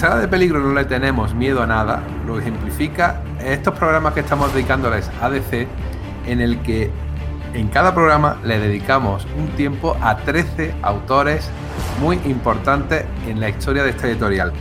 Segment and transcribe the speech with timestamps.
[0.00, 4.50] Sala de Peligro no le tenemos miedo a nada, lo ejemplifica estos programas que estamos
[4.54, 5.68] dedicándoles a DC,
[6.26, 6.90] en el que
[7.52, 11.50] en cada programa le dedicamos un tiempo a 13 autores
[12.00, 14.54] muy importantes en la historia de esta editorial.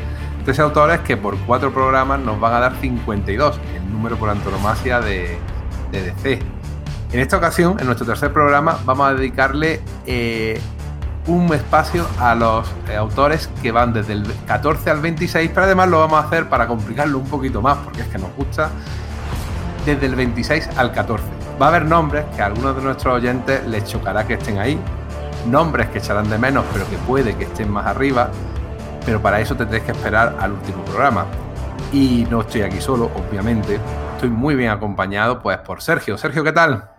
[0.43, 4.99] 13 autores que por cuatro programas nos van a dar 52, el número por antonomasia
[4.99, 5.37] de,
[5.93, 6.39] DC.
[7.13, 10.59] En esta ocasión, en nuestro tercer programa, vamos a dedicarle eh,
[11.27, 15.89] un espacio a los eh, autores que van desde el 14 al 26, pero además
[15.89, 18.69] lo vamos a hacer para complicarlo un poquito más, porque es que nos gusta
[19.85, 21.23] desde el 26 al 14.
[21.61, 24.79] Va a haber nombres que a algunos de nuestros oyentes les chocará que estén ahí,
[25.47, 28.29] nombres que echarán de menos, pero que puede que estén más arriba,
[29.05, 31.25] pero para eso tendréis que esperar al último programa.
[31.91, 33.79] Y no estoy aquí solo, obviamente,
[34.13, 36.17] estoy muy bien acompañado pues por Sergio.
[36.17, 36.89] Sergio, ¿qué tal?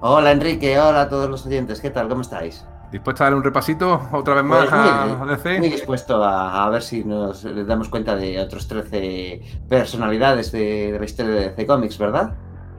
[0.00, 2.08] Hola Enrique, hola a todos los oyentes, ¿qué tal?
[2.08, 2.64] ¿Cómo estáis?
[2.90, 5.58] ¿Dispuesto a dar un repasito otra vez más pues a DC?
[5.58, 11.04] Muy dispuesto a, ver si nos damos cuenta de otros 13 personalidades de, de la
[11.04, 12.34] historia de DC Comics, ¿verdad?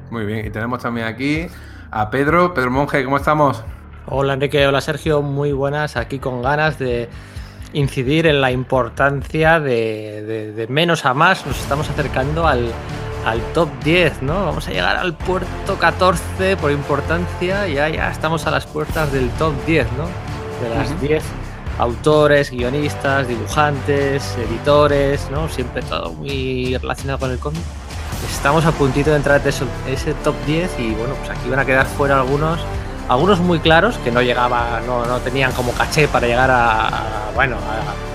[0.09, 1.47] Muy bien, y tenemos también aquí
[1.91, 2.53] a Pedro.
[2.53, 3.63] Pedro Monge, ¿cómo estamos?
[4.07, 7.07] Hola Enrique, hola Sergio, muy buenas, aquí con ganas de
[7.71, 11.45] incidir en la importancia de, de menos a más.
[11.45, 12.73] Nos estamos acercando al,
[13.25, 14.45] al top 10, ¿no?
[14.45, 19.29] Vamos a llegar al puerto 14 por importancia, ya, ya estamos a las puertas del
[19.31, 20.05] top 10, ¿no?
[20.67, 21.23] De las 10
[21.79, 25.49] autores, guionistas, dibujantes, editores, ¿no?
[25.49, 27.61] Siempre todo muy relacionado con el cómic.
[28.29, 31.65] Estamos a puntito de entrar en ese, top 10 y bueno, pues aquí van a
[31.65, 32.59] quedar fuera algunos,
[33.09, 37.55] algunos muy claros que no llegaba, no, no tenían como caché para llegar a, bueno,
[37.55, 38.10] a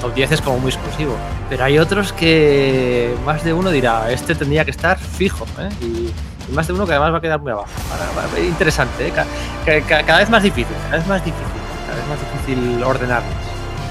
[0.00, 1.16] top 10 es como muy exclusivo.
[1.48, 5.68] Pero hay otros que más de uno dirá, este tendría que estar fijo, ¿eh?
[5.80, 6.10] y,
[6.52, 7.68] más de uno que además va a quedar muy abajo.
[8.44, 9.12] interesante, ¿eh?
[9.86, 11.46] cada, vez más difícil, cada vez más difícil,
[11.86, 13.32] cada vez más difícil ordenarlos.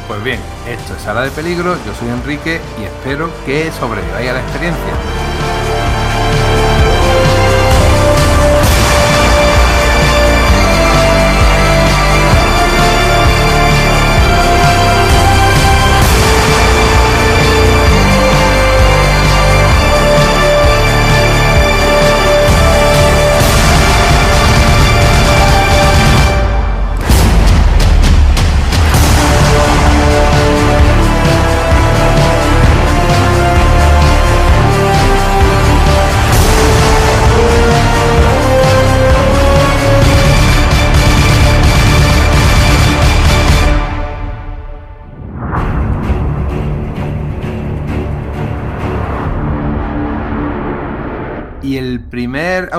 [0.08, 4.34] Pues bien, esto es Sala de Peligro, yo soy Enrique y espero que sobreviváis a
[4.34, 5.19] la experiencia.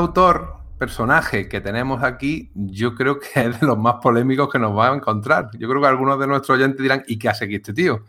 [0.00, 4.76] Autor, personaje que tenemos aquí, yo creo que es de los más polémicos que nos
[4.76, 5.50] va a encontrar.
[5.58, 8.04] Yo creo que algunos de nuestros oyentes dirán, ¿y qué hace aquí este tío?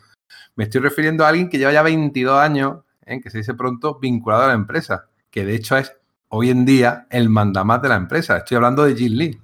[0.55, 3.19] Me estoy refiriendo a alguien que lleva ya 22 años, ¿eh?
[3.21, 5.93] que se dice pronto, vinculado a la empresa, que de hecho es
[6.29, 8.37] hoy en día el mandamás de la empresa.
[8.37, 9.41] Estoy hablando de Jim Lee.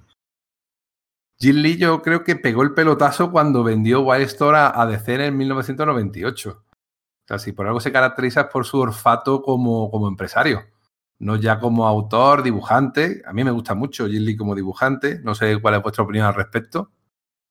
[1.38, 6.50] Jim Lee yo creo que pegó el pelotazo cuando vendió Wildstorm a, DC en 1998.
[6.50, 6.64] O
[7.28, 10.64] sea, si por algo se caracteriza por su olfato como, como empresario
[11.18, 13.22] no ya como autor, dibujante.
[13.26, 15.20] A mí me gusta mucho Lee como dibujante.
[15.22, 16.92] No sé cuál es vuestra opinión al respecto.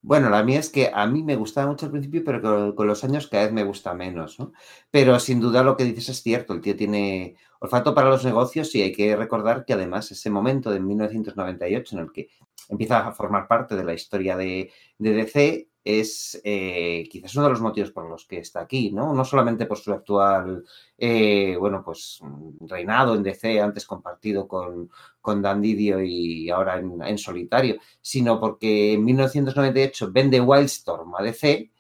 [0.01, 3.03] Bueno, la mía es que a mí me gustaba mucho al principio, pero con, los
[3.03, 4.53] años cada vez me gusta menos, ¿no?
[4.89, 8.73] Pero sin duda lo que dices es cierto, el tío tiene olfato para los negocios
[8.75, 12.29] y hay que recordar que además ese momento de 1998 en el que
[12.69, 17.51] empieza a formar parte de la historia de, de DC es eh, quizás uno de
[17.51, 19.13] los motivos por los que está aquí, ¿no?
[19.13, 20.66] No solamente por su actual,
[20.98, 22.19] eh, bueno, pues
[22.60, 24.89] reinado en DC, antes compartido con,
[25.22, 31.72] con Dan Didio y ahora en, solitario, sino porque en 1998 vende Wildstorm a DC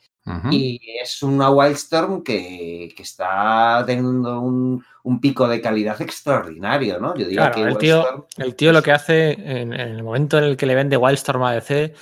[0.51, 4.83] y es una Wildstorm que, que está teniendo un,
[5.21, 7.15] pico de calidad extraordinario, ¿no?
[7.15, 10.43] Yo diría que el, tío, el tío lo que hace en, en, el momento en
[10.43, 11.93] el que le vende Wildstorm a DC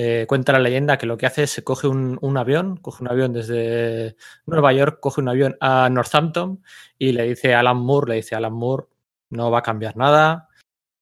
[0.00, 3.10] eh, cuenta la leyenda que lo que hace es se coge un, avión, coge un
[3.10, 4.14] avión desde
[4.46, 6.62] Nueva York, coge un avión a Northampton
[6.96, 8.86] y le dice a Alan Moore, le dice Alan Moore,
[9.30, 10.50] no va a cambiar nada,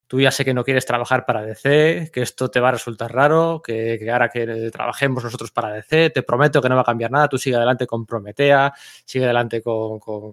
[0.07, 3.13] tú ya sé que no quieres trabajar para DC, que esto te va a resultar
[3.13, 7.11] raro, que, ahora que trabajemos nosotros para DC, te prometo que no va a cambiar
[7.11, 8.73] nada, tú sigue adelante con Prometea,
[9.05, 10.33] sigue adelante con,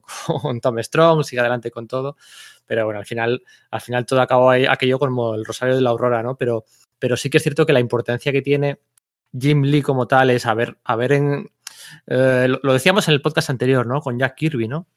[0.62, 2.16] Tom Strong, sigue adelante con todo,
[2.66, 5.90] pero bueno, al final, al final todo acabó ahí, aquello como el Rosario de la
[5.90, 6.38] Aurora, ¿no?
[6.38, 6.64] Pero
[7.04, 8.80] pero sí que es cierto que la importancia que tiene
[9.38, 11.52] Jim Lee como tal es a ver, a ver en...
[12.08, 14.00] Eh, lo, decíamos en el podcast anterior, ¿no?
[14.00, 14.88] Con Jack Kirby, ¿no?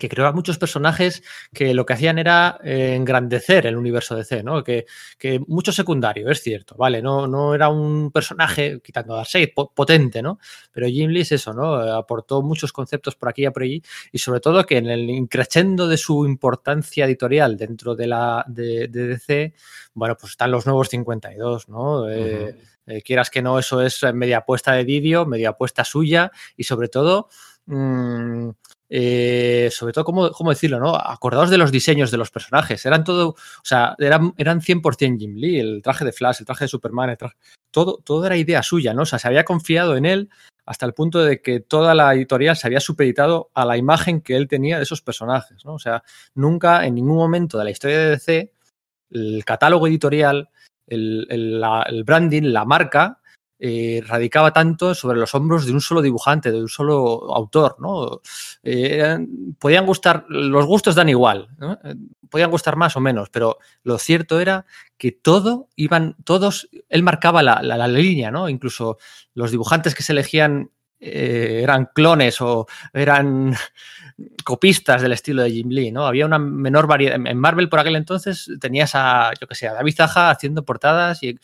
[0.00, 4.24] Que creó a muchos personajes que lo que hacían era eh, engrandecer el universo de
[4.24, 4.64] C, ¿no?
[4.64, 4.86] Que,
[5.18, 7.00] que, mucho secundario, es cierto, ¿vale?
[7.02, 10.40] No, no era un personaje, quitando a Darkseid, potente, ¿no?
[10.72, 11.74] Pero Jim Lee es eso, ¿no?
[11.74, 15.86] Aportó muchos conceptos por aquí y por allí y sobre todo que en el increchendo
[15.86, 19.54] de su importancia editorial dentro de la de, DC,
[19.94, 22.08] bueno, pues están los nuevos 52, ¿no?
[22.08, 22.56] Eh,
[22.86, 26.88] eh, quieras que no, eso es media apuesta de Didio, media apuesta suya y sobre
[26.88, 27.28] todo...
[27.72, 28.50] Mmm,
[28.88, 30.80] eh, sobre todo, ¿cómo, ¿cómo, decirlo?
[30.80, 30.96] ¿no?
[30.96, 32.84] Acordaos de los diseños de los personajes.
[32.84, 36.64] Eran todo, o sea, eran, eran 100% Jim Lee, el traje de Flash, el traje
[36.64, 37.16] de Superman,
[37.70, 39.02] todo, todo era idea suya, ¿no?
[39.02, 40.28] O sea, se había confiado en él
[40.66, 44.34] hasta el punto de que toda la editorial se había supeditado a la imagen que
[44.34, 45.74] él tenía de esos personajes, ¿no?
[45.74, 46.02] O sea,
[46.34, 48.52] nunca en ningún momento de la historia de DC
[49.10, 50.50] el catálogo editorial,
[50.88, 53.19] el, el, el branding, la marca,
[53.62, 58.22] eh, radicaba tanto sobre los hombros de un solo dibujante, de un solo autor, ¿no?
[58.62, 59.18] Eh,
[59.58, 61.50] podían gustar, los gustos dan igual.
[61.84, 61.94] Eh,
[62.30, 64.64] podían gustar más o menos, pero lo cierto era
[64.96, 68.48] que todo iban, todos, él marcaba la, la, línea, ¿no?
[68.48, 68.96] Incluso
[69.34, 73.54] los dibujantes que se elegían eran clones o eran
[74.44, 76.06] copistas del estilo de Jim Lee, ¿no?
[76.06, 77.16] Había una menor variedad.
[77.16, 81.22] En Marvel por aquel entonces tenías a, yo que sé, a David Zaja haciendo portadas
[81.22, 81.38] y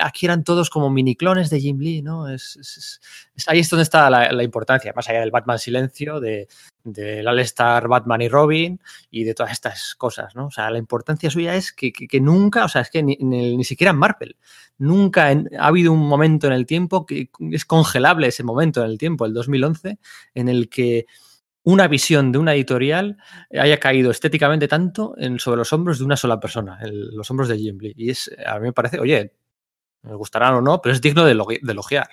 [0.00, 2.28] aquí eran todos como mini clones de Jim Lee, ¿no?
[2.28, 3.00] Es,
[3.46, 6.48] ahí es donde está la, importancia, más allá del Batman Silencio, de,
[6.84, 8.80] del All-Star Batman y Robin
[9.10, 10.46] y de todas estas cosas, ¿no?
[10.46, 13.90] O sea, la importancia suya es que, nunca, o sea, es que ni, ni, siquiera
[13.90, 14.36] en Marvel,
[14.78, 18.98] nunca ha habido un momento en el tiempo que es congelable ese momento en el
[18.98, 19.98] tiempo, el 2011,
[20.34, 21.06] en el que
[21.64, 23.18] una visión de una editorial
[23.50, 27.76] haya caído estéticamente tanto sobre los hombros de una sola persona, los hombros de Jim
[27.78, 27.92] Lee.
[27.94, 29.34] Y es, a mí me parece, oye,
[30.02, 32.08] me gustarán o no, pero es digno de, elogiar.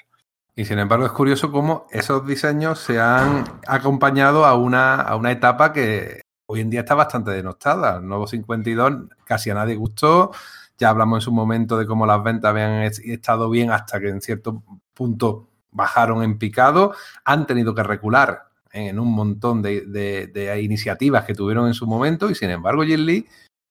[0.56, 5.32] Y sin embargo es curioso cómo esos diseños se han acompañado a una, a una
[5.32, 7.98] etapa que hoy en día está bastante denostada.
[7.98, 10.32] El nuevo 52 casi a nadie gustó.
[10.78, 14.22] Ya hablamos en su momento de cómo las ventas habían estado bien hasta que en
[14.22, 16.94] cierto punto bajaron en picado.
[17.26, 22.36] Han tenido que recular en un montón de, iniciativas que tuvieron en su momento y
[22.36, 23.26] sin embargo Jim Lee,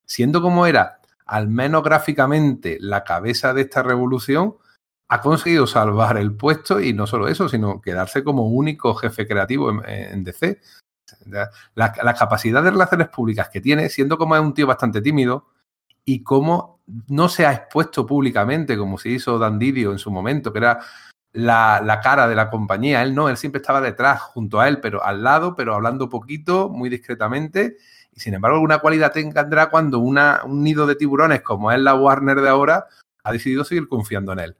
[0.07, 4.57] siendo como era, al menos gráficamente, la cabeza de esta revolución,
[5.09, 9.71] ha conseguido salvar el puesto y no solo eso, sino quedarse como único jefe creativo
[9.87, 10.61] en, DC.
[11.27, 15.47] La, la, capacidad de relaciones públicas que tiene, siendo como es un tío bastante tímido
[16.05, 20.53] y como no se ha expuesto públicamente como se hizo Dan Didio en su momento,
[20.53, 20.81] que era
[21.33, 23.03] la, la, cara de la compañía.
[23.03, 26.69] Él no, él siempre estaba detrás, junto a él, pero al lado, pero hablando poquito,
[26.69, 27.77] muy discretamente.
[28.15, 31.95] Y sin embargo, alguna cualidad tendrá cuando una, un nido de tiburones, como es la
[31.95, 32.87] Warner de ahora,
[33.25, 34.57] ha decidido seguir confiando en él.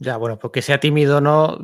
[0.00, 1.56] Ya, bueno, porque sea tímido no.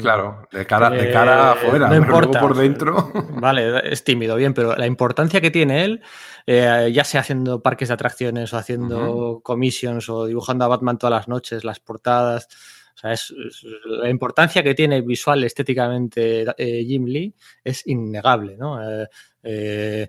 [0.00, 2.40] Claro, de cara, eh, de cara afuera, no importa.
[2.40, 3.10] por dentro.
[3.40, 6.00] Vale, es tímido, bien, pero la importancia que tiene él,
[6.46, 9.42] eh, ya sea haciendo parques de atracciones o haciendo uh -huh.
[9.42, 12.48] commissions o dibujando a Batman todas las noches, las portadas.
[12.94, 18.56] O sea, es, es la importancia que tiene visual, estéticamente eh, Jim Lee es innegable,
[18.56, 18.78] ¿no?
[19.46, 20.08] Eh,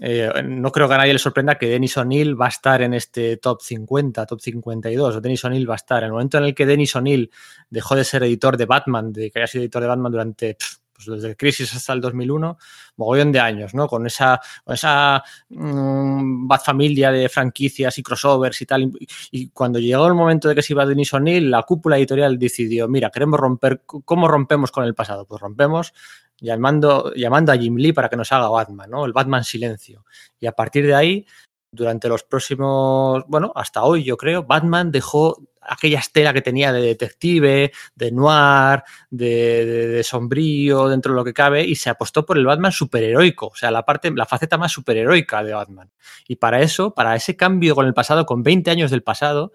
[0.00, 2.94] eh, no creo que a nadie le sorprenda que Dennis O'Neill va a estar en
[2.94, 6.02] este top 50, top 52, o Dennis O'Neill va a estar.
[6.02, 7.30] En el momento en el que Dennis O'Neill
[7.70, 10.56] dejó de ser editor de Batman, de que haya sido editor de Batman durante
[10.96, 12.56] pues desde el Crisis hasta el 2001,
[12.96, 13.86] mogollón de años, ¿no?
[13.86, 18.82] Con esa, con esa mmm, familia de franquicias y crossovers y tal.
[18.84, 22.38] Y, y, cuando llegó el momento de que se iba Denis O'Neill, la cúpula editorial
[22.38, 25.26] decidió, mira, queremos romper, ¿cómo rompemos con el pasado?
[25.26, 25.92] Pues rompemos
[26.40, 29.04] llamando, llamando a Jim Lee para que nos haga Batman, ¿no?
[29.04, 30.04] El Batman Silencio.
[30.38, 31.26] Y a partir de ahí,
[31.70, 36.80] durante los próximos, bueno, hasta hoy yo creo, Batman dejó aquella estela que tenía de
[36.80, 42.38] detective, de noir, de, de, sombrío dentro de lo que cabe y se apostó por
[42.38, 45.90] el Batman superheroico, o sea, la parte, la faceta más superheroica de Batman.
[46.28, 49.52] Y para eso, para ese cambio con el pasado, con 20 años del pasado,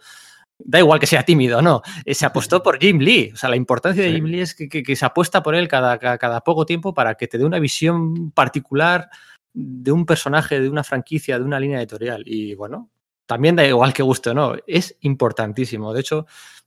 [0.66, 3.32] da igual que sea tímido, no, eh, se apostó por Jim Lee.
[3.34, 4.16] O sea, la importancia de sí.
[4.16, 6.94] Jim Lee es que, que, que, se apuesta por él cada, cada, cada poco tiempo
[6.94, 9.10] para que te dé una visión particular
[9.54, 12.24] de un personaje, de una franquicia, de una línea editorial.
[12.26, 12.90] Y bueno,
[13.26, 15.94] también da igual que guste o no, es importantísimo.
[15.94, 16.26] De hecho,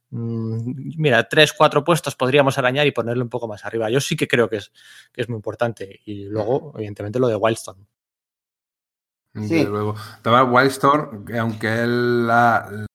[0.09, 3.89] mmm, mira, tres, cuatro puestos podríamos arañar y ponerle un poco más arriba.
[3.89, 4.71] Yo sí que creo que es,
[5.11, 6.01] que es muy importante.
[6.05, 7.85] Y luego, evidentemente, lo de Wildstorm.
[9.47, 9.65] Sí.
[9.65, 9.95] luego.
[10.23, 12.87] Wildstorm, aunque él la,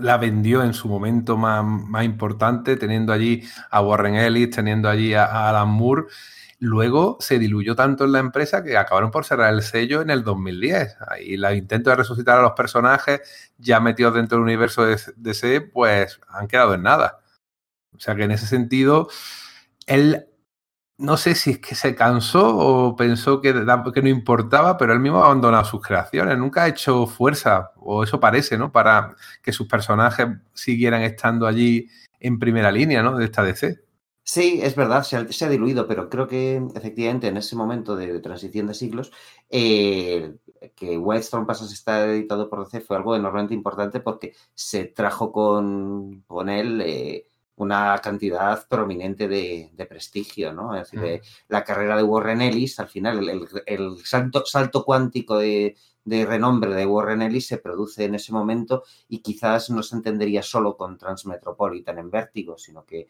[0.00, 5.14] la vendió en su momento más, más, importante, teniendo allí a Warren Ellis, teniendo allí
[5.14, 6.04] a, Alan Moore.
[6.60, 10.24] Luego se diluyó tanto en la empresa que acabaron por cerrar el sello en el
[10.24, 10.96] 2010.
[11.08, 13.20] Ahí los intentos de resucitar a los personajes
[13.58, 17.20] ya metidos dentro del universo de DC, pues han quedado en nada.
[17.94, 19.08] O sea que en ese sentido,
[19.86, 20.26] él
[20.98, 25.22] no sé si es que se cansó o pensó que, no importaba, pero él mismo
[25.22, 26.36] ha abandonado sus creaciones.
[26.36, 28.72] Nunca ha hecho fuerza, o eso parece, ¿no?
[28.72, 31.88] Para que sus personajes siguieran estando allí
[32.18, 33.16] en primera línea, ¿no?
[33.16, 33.80] De esta DC.
[34.24, 38.66] Sí, es verdad, se ha, diluido, pero creo que efectivamente en ese momento de, transición
[38.66, 39.10] de siglos,
[39.48, 40.34] eh,
[40.74, 45.32] que Wildstorm pasas a estar editado por DC fue algo enormemente importante porque se trajo
[45.32, 47.26] con, con él eh,
[47.58, 50.74] una cantidad prominente de, prestigio, ¿no?
[50.74, 53.28] Es decir, la carrera de Warren Ellis, al final,
[53.66, 59.18] el, salto, salto, cuántico de, renombre de Warren Ellis se produce en ese momento y
[59.18, 63.08] quizás no se entendería solo con Transmetropolitan en Vértigo, sino que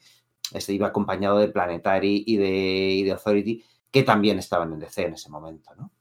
[0.53, 5.03] este iba acompañado de Planetary y de, y de Authority, que también estaban en DC
[5.07, 5.93] en ese momento, ¿no?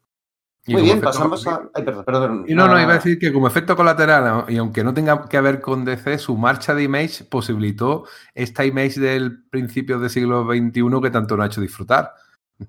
[0.68, 1.70] Muy bien, pasamos a.
[1.74, 2.46] Ay, perdón, perdón.
[2.48, 5.40] Y no, no, iba a decir que como efecto colateral, y aunque no tenga que
[5.40, 8.06] ver con DC, su marcha de Image posibilitó
[8.36, 12.14] esta Image del principio del siglo XXI que tanto nos ha hecho disfrutar.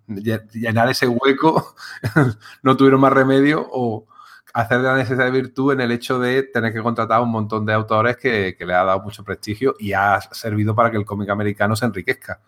[0.06, 1.74] Llenar ese hueco,
[2.62, 4.06] no tuvieron más remedio o
[4.54, 7.30] hacer de la necesidad de virtud en el hecho de tener que contratar a un
[7.30, 10.98] montón de autores que, que le ha dado mucho prestigio y ha servido para que
[10.98, 12.40] el cómic americano se enriquezca.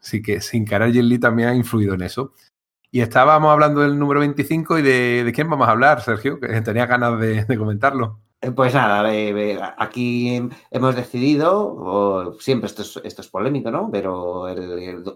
[0.00, 2.32] Así que sin querer, Jim Lee también ha influido en eso.
[2.90, 6.86] Y estábamos hablando del número 25 y de, quién vamos a hablar, Sergio, que tenía
[6.86, 8.20] ganas de, comentarlo.
[8.40, 9.04] Eh, pues nada,
[9.76, 10.40] aquí
[10.70, 13.90] hemos decidido, siempre esto es, esto es polémico, ¿no?
[13.90, 14.46] Pero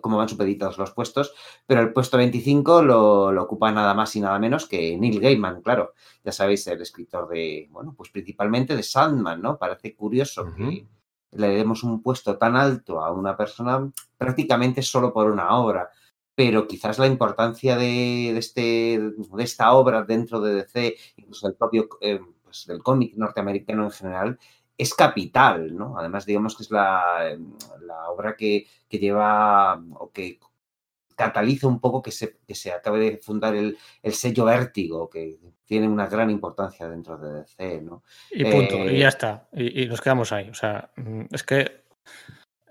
[0.01, 1.33] cómo van supeditados los puestos,
[1.67, 5.95] pero el puesto 25 lo, ocupa nada más y nada menos que Neil Gaiman, claro.
[6.25, 9.57] Ya sabéis, el escritor de, bueno, pues principalmente de Sandman, ¿no?
[9.57, 10.85] Parece curioso que
[11.31, 15.89] le demos un puesto tan alto a una persona prácticamente solo por una obra
[16.35, 21.89] pero quizás la importancia de, este, de esta obra dentro de DC, incluso del propio
[22.01, 24.39] eh, pues del cómic norteamericano en general,
[24.77, 25.99] es capital, ¿no?
[25.99, 27.37] Además, digamos que es la,
[28.09, 30.39] obra que, lleva o que
[31.15, 33.77] cataliza un poco que se, que se acabe de fundar el,
[34.13, 38.03] sello Vértigo, que tiene una gran importancia dentro de DC, ¿no?
[38.31, 40.49] Y punto, y ya eh, está, y, y, nos quedamos ahí.
[40.49, 41.83] O sea, mm, es que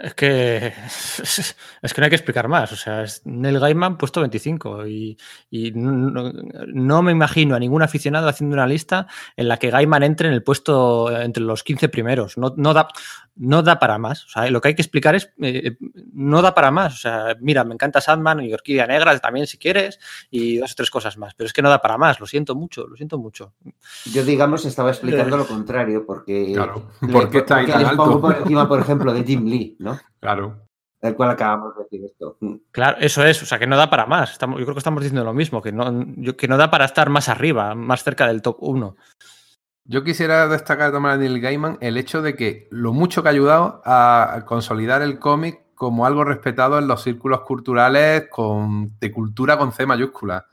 [0.02, 0.68] es que
[1.82, 2.72] es que no hay que explicar más.
[2.72, 5.18] O sea, es Neil Gaiman puesto 25 y,
[5.76, 10.34] no, me imagino a ningún aficionado haciendo una lista en la que Gaiman entre en
[10.34, 12.38] el puesto entre los 15 primeros.
[12.38, 12.88] No, no, da,
[13.42, 14.26] no da para más.
[14.26, 15.76] O sea, lo que hay que explicar es eh,
[16.14, 16.94] no da para más.
[16.94, 20.76] O sea, mira, me encanta Sandman y Orquídea Negra también si quieres y dos o
[20.76, 21.34] tres cosas más.
[21.34, 22.20] Pero es que no da para más.
[22.20, 23.54] Lo siento mucho, lo siento mucho.
[24.06, 28.22] Yo, digamos, estaba explicando lo contrario porque, claro, porque está ahí tan alto.
[28.22, 30.00] por encima, por ejemplo, de Jim Lee, ¿no?
[30.20, 30.68] Claro.
[31.02, 32.38] Del cual acabamos de decir esto.
[32.70, 34.34] Claro, eso es, o sea, que no da para más.
[34.34, 36.06] Estamos, yo creo que estamos diciendo lo mismo, que no,
[36.38, 38.96] que no da para estar más arriba, más cerca del top 1.
[39.92, 43.32] Yo quisiera destacar también a Neil Gaiman el hecho de que lo mucho que ha
[43.32, 49.58] ayudado a consolidar el cómic como algo respetado en los círculos culturales con, de cultura
[49.58, 50.46] con C mayúscula,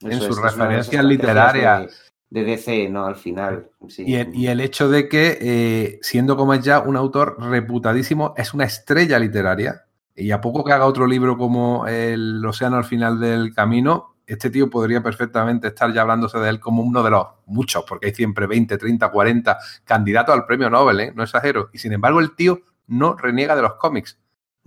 [0.00, 3.04] en sus referencias literarias de DC, ¿no?
[3.04, 3.68] Al final.
[3.98, 8.64] Y, el, hecho de que, eh, siendo como es ya un autor reputadísimo, es una
[8.64, 9.84] estrella literaria.
[10.14, 14.50] Y a poco que haga otro libro como El Océano al final del camino, este
[14.50, 18.14] tío podría perfectamente estar ya hablándose de él como uno de los muchos, porque hay
[18.14, 21.12] siempre 20, 30, 40 candidatos al premio Nobel, ¿eh?
[21.14, 21.70] no exagero.
[21.72, 24.18] Y sin embargo, el tío no reniega de los cómics.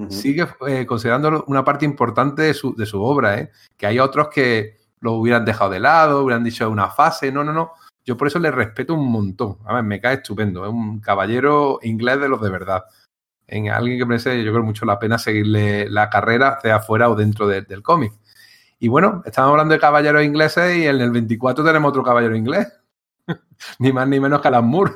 [0.08, 3.52] Sigue eh, considerándolo una parte importante de su, de su obra, ¿eh?
[3.76, 7.32] que hay otros que, lo hubieran dejado de lado, hubieran dicho una fase.
[7.32, 7.74] No, no, no.
[8.06, 9.58] Yo por eso le respeto un montón.
[9.66, 10.66] A ver, me cae estupendo.
[10.66, 12.84] Es un caballero inglés de los de verdad.
[13.48, 17.16] En alguien que merece, yo creo, mucho la pena seguirle la carrera, sea fuera o
[17.16, 18.14] dentro del cómic.
[18.80, 22.68] Y bueno, estamos hablando de caballeros ingleses y en el 24 tenemos otro caballero inglés.
[23.80, 24.94] ni más ni menos que Alan Moore.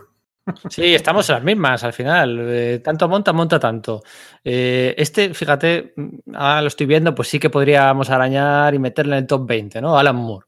[0.70, 2.38] Sí, estamos en las mismas al final.
[2.42, 4.04] Eh, tanto monta, monta tanto.
[4.44, 5.94] Eh, este, fíjate,
[6.34, 9.82] ahora lo estoy viendo, pues sí que podríamos arañar y meterle en el top 20,
[9.82, 9.98] ¿no?
[9.98, 10.46] Alan Moore.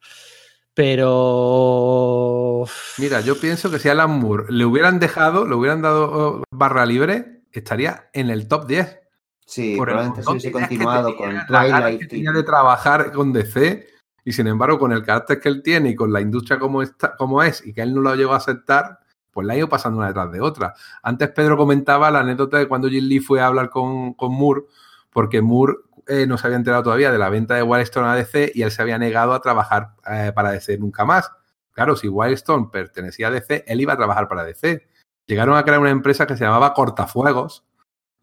[0.74, 2.66] Pero.
[2.98, 6.86] Mira, yo pienso que si Alan Moore le hubieran dejado, le hubieran dado oh, barra
[6.86, 9.05] libre, estaría en el top 10.
[9.46, 12.10] Sí, probablemente si hubiese continuado con Twilight.
[12.10, 13.88] Tenía de trabajar con DC
[14.26, 17.16] y sin embargo, con el carácter que él tiene y con la industria como, está,
[17.16, 19.00] como es y que él no lo llegó a aceptar,
[19.32, 20.74] pues la ha ido pasando una detrás de otra.
[21.04, 24.64] Antes Pedro comentaba la anécdota de cuando Jim Lee fue a hablar con, con Moore,
[25.12, 25.76] porque Moore
[26.08, 28.72] eh, no se había enterado todavía de la venta de Wildstone a DC y él
[28.72, 31.32] se había negado a trabajar eh, para DC nunca más.
[31.72, 34.88] Claro, si Wildstone pertenecía a DC, él iba a trabajar para DC.
[35.28, 37.64] Llegaron a crear una empresa que se llamaba Cortafuegos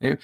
[0.02, 0.18] ¿eh?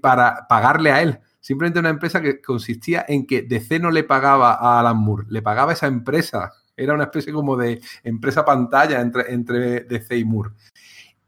[0.00, 1.18] para pagarle a él.
[1.40, 5.42] Simplemente una empresa que consistía en que DC no le pagaba a Alan Moore, le
[5.42, 10.24] pagaba a esa empresa era una especie como de empresa pantalla entre, entre DC y
[10.24, 10.50] Moore.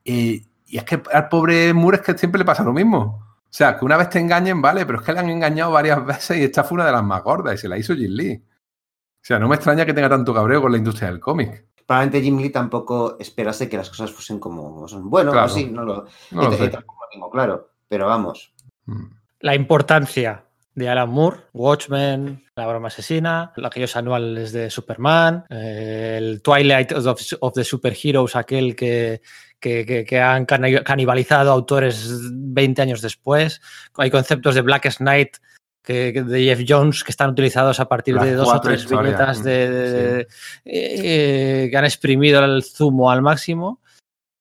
[0.05, 3.25] y es que al pobre Moore es que siempre le pasa lo mismo.
[3.45, 6.05] O sea, que una vez te engañen, vale, pero es que le han engañado varias
[6.05, 8.43] veces y esta fue una de las más gordas y se la hizo Jim Lee.
[8.45, 11.67] O sea, no me extraña que tenga tanto cabreo con la industria del cómic.
[11.87, 15.09] Probablemente Jim Lee tampoco esperase que las cosas fuesen como son.
[15.09, 15.47] Bueno, Claro.
[15.47, 16.69] pues sí, no lo, No lo sé.
[16.69, 17.68] tampoco lo tengo claro.
[17.89, 18.53] Pero vamos,
[18.87, 19.05] Mm.
[19.41, 26.41] La importancia de Alan Moore, Watchmen, La broma asesina, aquellos anuales de Superman, eh, el
[26.43, 29.21] Twilight of, of the Superheroes, aquel que,
[29.61, 33.61] que, que- que han cani- canibalizado autores 20 años después.
[33.97, 35.37] Hay conceptos de Black Knight
[35.83, 39.05] que, de Jeff Jones que están utilizados a partir Las de dos o tres historias,
[39.05, 40.27] viñetas mm, de, de-
[40.65, 43.81] eh, que han exprimido el zumo al máximo.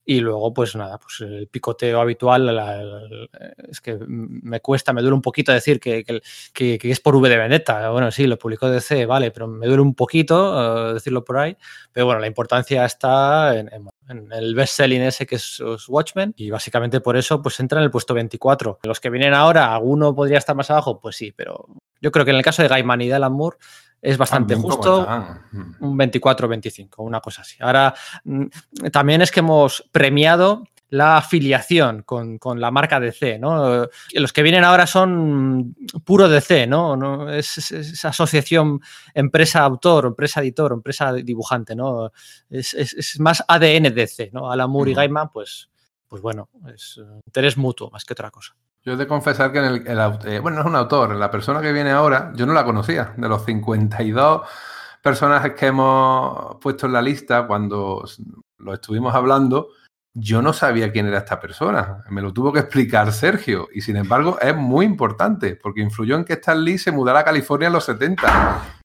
[0.09, 3.01] Y luego, pues nada, pues el picoteo habitual, la- la-
[3.69, 7.27] es que me cuesta, me duele un poquito decir que, que- que- es por V
[7.27, 7.89] de Vendetta.
[7.89, 11.57] Bueno, sí, lo publicó DC, vale, pero me duele un poquito eh, decirlo por ahí.
[11.91, 16.49] Pero bueno, la importancia está en, en- en el best-selling ese que es Watchmen y
[16.51, 18.79] básicamente por eso pues entra en el puesto 24.
[18.83, 21.65] Los que vienen ahora, alguno podría estar más abajo, pues sí, pero
[21.99, 23.57] yo creo que en el caso de Gaiman y de Alan Moore
[24.01, 25.41] es bastante También justo están.
[25.51, 25.75] Mm.
[25.81, 27.55] un 24-25, una cosa así.
[27.59, 28.45] Ahora, mm,
[28.91, 33.83] también es que hemos premiado la afiliación con, con la marca DC, ¿no?
[33.83, 35.75] Eh, Los que vienen ahora son
[36.05, 36.95] puro DC, ¿no?
[36.95, 38.79] No- Es, es- es esa asociación
[39.13, 42.11] empresa-autor, empresa-editor, empresa-dibujante, ¿no?
[42.49, 44.49] Es, es- es más ADN DC, ¿no?
[44.49, 44.93] Alan Moore y.
[44.93, 45.69] Gaiman, pues,
[46.07, 48.55] pues bueno, es eh, interés mutuo más que otra cosa.
[48.87, 49.99] Yo he de confesar que en el, el
[50.31, 53.13] eh, bueno, no es un autor, la persona que viene ahora, yo no la conocía.
[53.17, 54.47] De los 52
[55.01, 58.05] personajes que hemos puesto en la lista cuando
[58.59, 59.71] lo estuvimos hablando,
[60.13, 62.05] yo no sabía quién era esta persona.
[62.11, 63.67] Me lo tuvo que explicar Sergio.
[63.73, 67.25] Y sin embargo, es muy importante porque influyó en que Stan Lee se mudara a
[67.25, 68.79] California en los 70.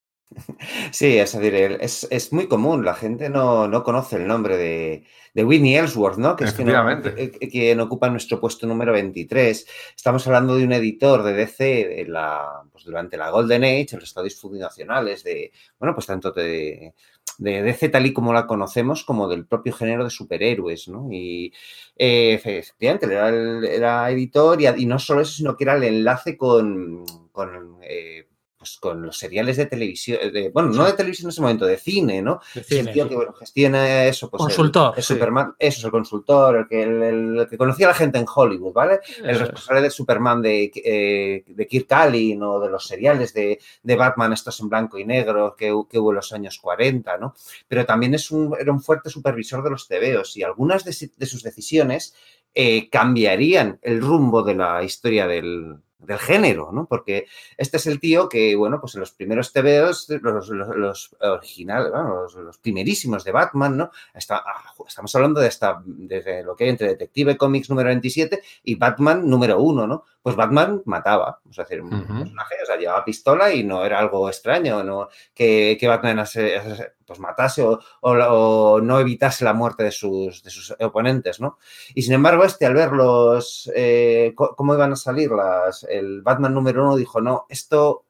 [0.90, 5.04] Sí, es decir, es, es muy común, la gente no, no conoce el nombre de,
[5.34, 6.36] de Whitney Ellsworth, ¿no?
[6.36, 7.30] Que es quien, Efectivamente.
[7.38, 9.66] que- quien ocupa nuestro puesto número 23.
[9.96, 14.00] Estamos hablando de un editor de DC de la, pues durante la Golden Age, en
[14.00, 16.94] los estados fundacionales de, bueno, pues tanto de,
[17.38, 21.08] de DC tal y como la conocemos, como del propio género de superhéroes, ¿no?
[21.10, 21.52] Y
[21.96, 25.84] eh, efectivamente, era, el- era editor y, y no solo eso, sino que era el
[25.84, 28.26] enlace con, con eh,
[28.62, 31.76] pues con los seriales de televisión, de- bueno, no de televisión en ese momento, de
[31.76, 32.40] cine, ¿no?
[32.54, 33.08] De Es el cine, tío sí.
[33.08, 35.14] que bueno, gestiona eso, pues Consultor, el, sí.
[35.14, 37.02] Superman, eso es el consultor, el que, el,
[37.40, 39.00] el que conocía a la gente en Hollywood, ¿vale?
[39.18, 39.38] El Eso es.
[39.40, 44.32] responsable de Superman de, eh, de Kirk Allen o de los seriales de, de Batman,
[44.32, 47.34] estos en blanco y negro que, hu- que hubo en los años 40, ¿no?
[47.66, 51.42] Pero también es un, era un fuerte supervisor de los tebeos y algunas de sus
[51.42, 52.14] decisiones
[52.54, 56.86] eh, cambiarían el rumbo de la historia del, del género, ¿no?
[56.86, 61.16] Porque este es el tío que, bueno, pues en los primeros tebeos, los, los, los
[61.20, 63.90] originales, bueno, los, los primerísimos de Batman, ¿no?
[64.14, 68.42] Está, ah, estamos hablando de hasta, desde lo que hay entre Detective Comics número 27
[68.64, 70.04] y Batman número 1, ¿no?
[70.22, 73.98] Pues Batman mataba, o sea, hacer un personaje, o sea, llevaba pistola y no era
[73.98, 75.08] algo extraño, ¿no?
[75.34, 77.62] Que, que Batman ase- ase- pues matase
[78.00, 81.58] o, no evitase la muerte de sus, oponentes, ¿no?
[81.94, 86.54] Y sin embargo, este, al ver los, eh, cómo iban a salir las, el Batman
[86.54, 88.06] número uno, dijo, no, esto,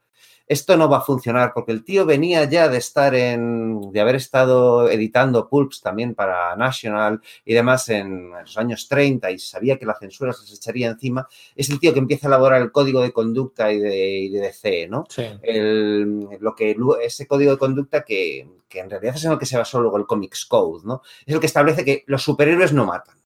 [0.47, 4.17] esto no va a funcionar, porque el tío venía ya de estar en, de haber
[4.17, 9.87] estado editando pulps también para National y demás en los años 30 y sabía que
[9.87, 11.27] la censura se echaría encima.
[11.57, 14.41] Es el tío que empieza a elaborar el código de conducta y de, y de
[14.41, 15.05] DC, ¿no?
[15.09, 15.25] Sí.
[15.43, 19.47] el, lo que ese código de conducta que, que en realidad es en el que
[19.47, 21.03] se basó luego el Comics Code, ¿no?
[21.27, 23.22] Es el que establece que los superhéroes no matan.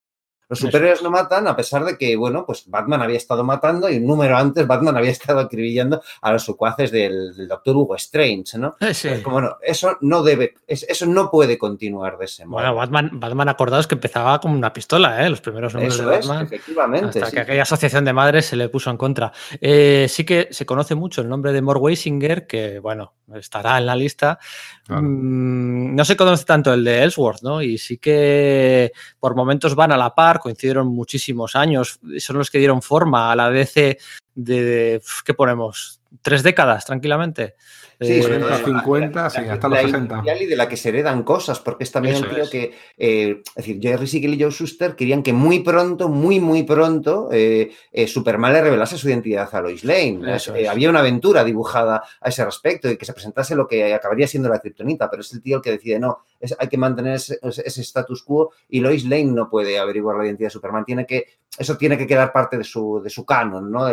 [0.48, 3.96] Los superhéroes no matan a pesar de que, bueno, pues Batman había estado matando y
[3.96, 8.56] un número antes Batman había estado acribillando a los secuaces del, del Doctor Hugo Strange,
[8.58, 8.76] ¿no?
[8.92, 9.08] Sí.
[9.08, 12.60] Es como, bueno, eso no debe, es- eso no puede continuar de ese modo.
[12.62, 15.30] Bueno, Batman, Batman acordaos que empezaba como una pistola, ¿eh?
[15.30, 17.18] Los primeros números eso de es, efectivamente.
[17.18, 17.32] Hasta sí.
[17.34, 19.32] que aquella asociación de madres se le puso en contra.
[19.60, 23.86] Eh, sí que se conoce mucho el nombre de Mort Weisinger, que bueno, estará en
[23.86, 24.38] la lista.
[24.86, 25.02] Claro.
[25.02, 27.62] Mm, no se conoce tanto el de Ellsworth, ¿no?
[27.62, 32.58] Y sí que por momentos van a la par, coincidieron muchísimos años, son los que
[32.58, 33.98] dieron forma a la DC
[34.34, 36.00] de, de- ¿qué ponemos?
[36.22, 37.54] Tres décadas, tranquilamente.
[37.98, 38.48] Sí, Eh, sobre todo
[38.82, 40.14] 40, 50, sí, hasta los la 60.
[40.16, 42.50] inicial y de la que se heredan cosas, porque es también Eso un tío es.
[42.50, 46.62] que, eh, es decir, Jerry Siegel y Joe Shuster querían que muy pronto, muy, muy
[46.64, 50.20] pronto, eh, eh, Superman le revelase su identidad a Lois Lane.
[50.36, 50.68] Eso Eh, es.
[50.68, 54.50] había una aventura dibujada a ese respecto y que se presentase lo que acabaría siendo
[54.50, 57.38] la kriptonita, pero es el tío el que decide, no, es- hay que mantener ese,
[57.42, 61.24] ese status quo y Lois Lane no puede averiguar la identidad de Superman, tiene que
[61.58, 63.90] eso tiene que quedar parte de su, de su canon, ¿no?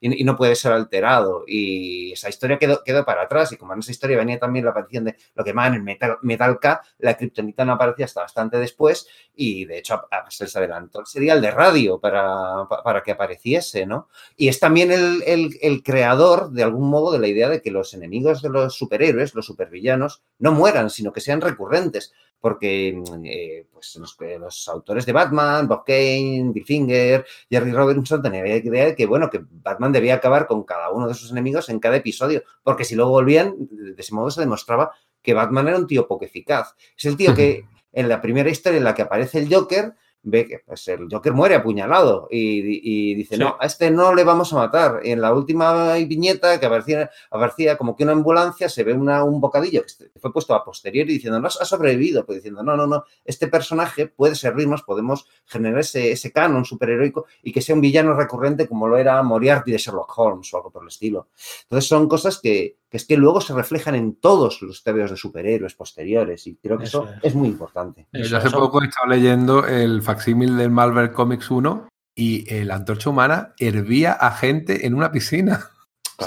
[0.00, 1.44] Y, no puede ser alterado.
[1.46, 3.52] Y esa historia quedó, quedó para atrás.
[3.52, 6.18] Y como en esa historia venía también la aparición de lo que llaman el Metal,
[6.22, 9.06] Metal K, la kriptonita no aparecía hasta bastante después.
[9.34, 14.08] Y de hecho, se les adelantó el serial de radio para, para que apareciese, ¿no?
[14.36, 17.70] Y es también el, el, el creador, de algún modo, de la idea de que
[17.70, 22.12] los enemigos de los superhéroes, los supervillanos, no mueran, sino que sean recurrentes
[22.42, 28.56] porque eh, pues los, autores de Batman, Bob Kane, Bill Finger, Jerry Robinson tenían la
[28.56, 31.78] idea de que, bueno, que Batman debía acabar con cada uno de sus enemigos en
[31.78, 34.90] cada episodio, porque si luego volvían, de ese modo se demostraba
[35.22, 36.74] que Batman era un tío poco eficaz.
[36.98, 40.46] Es el tío que en la primera historia en la que aparece el Joker, ve
[40.46, 44.56] que pues, el Joker muere apuñalado y, dice, no, a este no le vamos a
[44.56, 45.00] matar.
[45.04, 49.24] Y en la última viñeta que aparecía, aparecía como que una ambulancia, se ve una,
[49.24, 52.86] un bocadillo que fue puesto a posteriori diciendo, no, ha sobrevivido, pues diciendo, no, no,
[52.86, 57.80] no, este personaje puede servirnos, podemos generar ese, ese canon superheroico y que sea un
[57.80, 61.28] villano recurrente como lo era Moriarty de Sherlock Holmes o algo por el estilo.
[61.64, 65.16] Entonces son cosas que, que es que luego se reflejan en todos los TVOs de
[65.16, 67.34] superhéroes posteriores y creo que eso, es.
[67.34, 68.06] muy importante.
[68.12, 73.08] Yo hace poco he estado leyendo el facsímil del Marvel Comics 1 y la antorcha
[73.08, 75.70] humana hervía a gente en una piscina.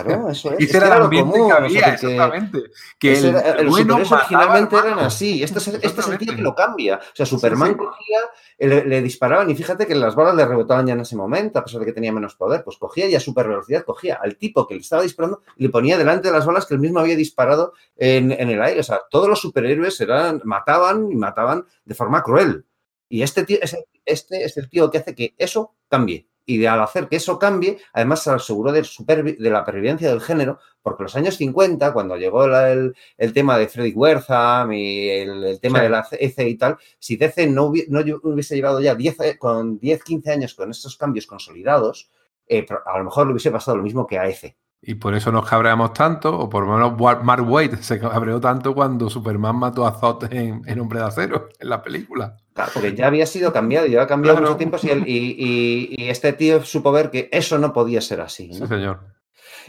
[0.03, 0.60] Claro, eso es.
[0.60, 2.63] Ese era, ambiente que había, exactamente.
[2.99, 5.43] Que el, los originalmente eran así.
[5.43, 6.97] Este es, este es el tío que lo cambia.
[6.97, 8.19] O sea, Superman cogía,
[8.60, 11.79] le, disparaban y fíjate que las balas le rebotaban ya en ese momento, a pesar
[11.79, 12.63] de que tenía menos poder.
[12.63, 15.69] Pues cogía y a super velocidad cogía al tipo que le estaba disparando y le
[15.69, 18.79] ponía delante de las balas que él mismo había disparado en, en el aire.
[18.79, 22.65] O sea, todos los superhéroes eran, mataban y mataban de forma cruel.
[23.10, 23.60] Y este, tío,
[24.05, 27.39] este es el tío que hace que eso cambie y de, al hacer que eso
[27.39, 31.93] cambie, además se aseguró de, de la pervivencia del género, porque en los años 50,
[31.93, 32.93] cuando llegó el,
[33.34, 37.65] tema de Freddy Wertham y el, tema de la ECE y tal, si DC no,
[37.65, 42.12] hubiese llevado ya 10, eh, con 10, 15 años con estos cambios consolidados,
[42.47, 44.58] eh, a lo mejor le hubiese pasado lo mismo que a ECE.
[44.88, 48.75] Y por eso nos cabreamos tanto, o por lo menos Mark Waid se cabreó tanto
[48.75, 52.38] cuando Superman mató a Zod en, Hombre de Acero, en la película.
[52.55, 56.63] Claro, porque ya había sido cambiado, ya ha cambiado mucho tiempo y, y, este tío
[56.63, 58.53] supo ver que eso no podía ser así.
[58.53, 59.01] Sí, señor.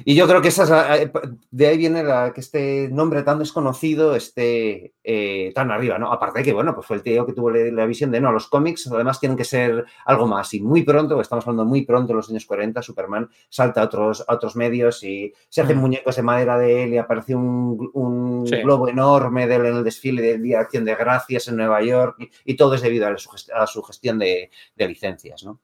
[0.04, 1.10] Y yo creo que esa eh,
[1.50, 6.12] de ahí viene la, que este nombre tan desconocido esté eh, tan arriba, ¿no?
[6.12, 8.48] Aparte de que, bueno, pues fue el tío que tuvo la, visión de, no, los
[8.48, 10.52] cómics además tienen que ser algo más.
[10.54, 14.24] Y muy pronto, estamos hablando muy pronto, en los años 40, Superman salta a otros,
[14.28, 15.80] otros medios y se hacen mm.
[15.80, 20.22] muñecos de madera de él y aparece un, globo enorme de él en el desfile
[20.22, 23.82] del Día de Acción de Gracias en Nueva York y, todo es debido a su,
[23.82, 25.60] gestión de, licencias, ¿no?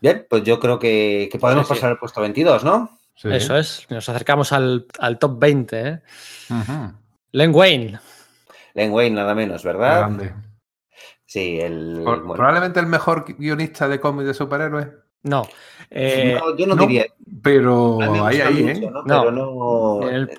[0.00, 2.99] Bien, pues yo creo que, podemos pasar al puesto 22, ¿no?
[3.24, 4.86] Eso es, nos acercamos al,
[5.18, 5.80] top 20.
[5.80, 6.00] ¿eh?
[7.32, 7.98] Len Wayne.
[8.74, 10.10] Len Wayne, nada menos, ¿verdad?
[11.26, 12.02] Sí, el.
[12.04, 14.88] Probablemente el mejor guionista de cómics de superhéroes.
[15.22, 15.46] No.
[15.90, 17.06] Eh, yo no, diría.
[17.42, 18.90] Pero ahí, ahí, ¿eh?
[18.90, 19.04] ¿no?
[19.04, 20.08] Pero no.
[20.08, 20.30] El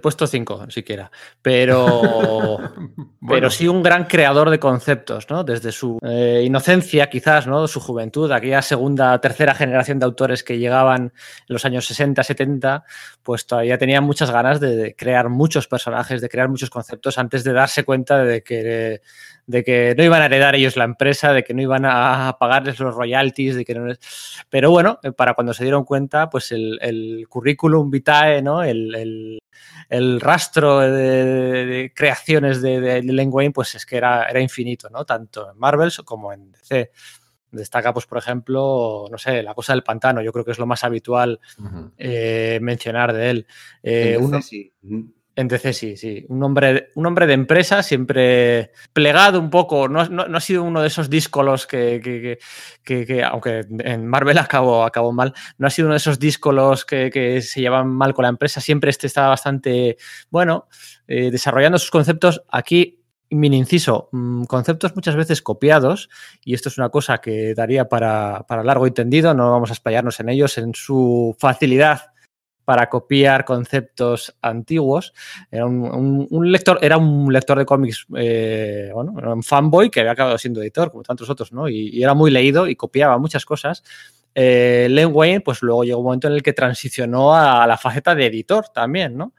[0.00, 1.10] puesto 5, siquiera.
[1.40, 2.58] Pero,
[3.28, 5.44] pero sí un gran creador de conceptos, ¿no?
[5.44, 7.66] Desde su eh, inocencia, quizás, ¿no?
[7.66, 11.12] Su juventud, aquella segunda, tercera generación de autores que llegaban en
[11.48, 12.84] los años 60, 70,
[13.22, 17.52] pues todavía tenía muchas ganas de crear muchos personajes, de crear muchos conceptos antes de
[17.52, 19.00] darse cuenta de que,
[19.46, 22.78] de que no iban a heredar ellos la empresa, de que no iban a pagarles
[22.78, 23.92] los royalties, de que no
[24.50, 28.62] Pero bueno, para cuando se dieron cuenta, pues el, el currículum vitae, ¿no?
[28.62, 29.42] el el
[30.20, 35.04] rastro de, creaciones de, de, Len Wayne, pues es que era, era infinito, ¿no?
[35.04, 36.90] Tanto en Marvel como en DC.
[37.50, 40.22] Destaca, pues, por ejemplo, no sé, la cosa del pantano.
[40.22, 41.38] Yo creo que es lo más habitual
[41.98, 43.46] eh, mencionar de él.
[43.82, 44.72] Eh, uno, sí.
[45.34, 46.24] DC sí, sí.
[46.28, 49.88] Un hombre, un hombre de empresa, siempre plegado un poco.
[49.88, 52.38] No, ha sido uno de esos díscolos que,
[53.24, 57.88] aunque en Marvel acabó, mal, no ha sido uno de esos díscolos que, se llevan
[57.88, 58.60] mal con la empresa.
[58.60, 59.96] Siempre este estaba bastante,
[60.30, 60.68] bueno,
[61.08, 62.42] eh, desarrollando sus conceptos.
[62.50, 66.10] Aquí, mini inciso, mm, conceptos muchas veces copiados,
[66.44, 69.72] y esto es una cosa que daría para, para largo y tendido, no vamos a
[69.72, 72.11] espallarnos en ellos, en su facilidad
[72.64, 75.12] para copiar conceptos antiguos.
[75.50, 80.12] Era un, lector, era un lector de cómics, eh, bueno, era un fanboy que había
[80.12, 81.68] acabado siendo editor, como tantos otros, ¿no?
[81.68, 83.82] Y, era muy leído y copiaba muchas cosas.
[84.34, 88.14] Eh, Len Wayne, pues luego llegó un momento en el que transicionó a, la faceta
[88.14, 89.34] de editor también, ¿no?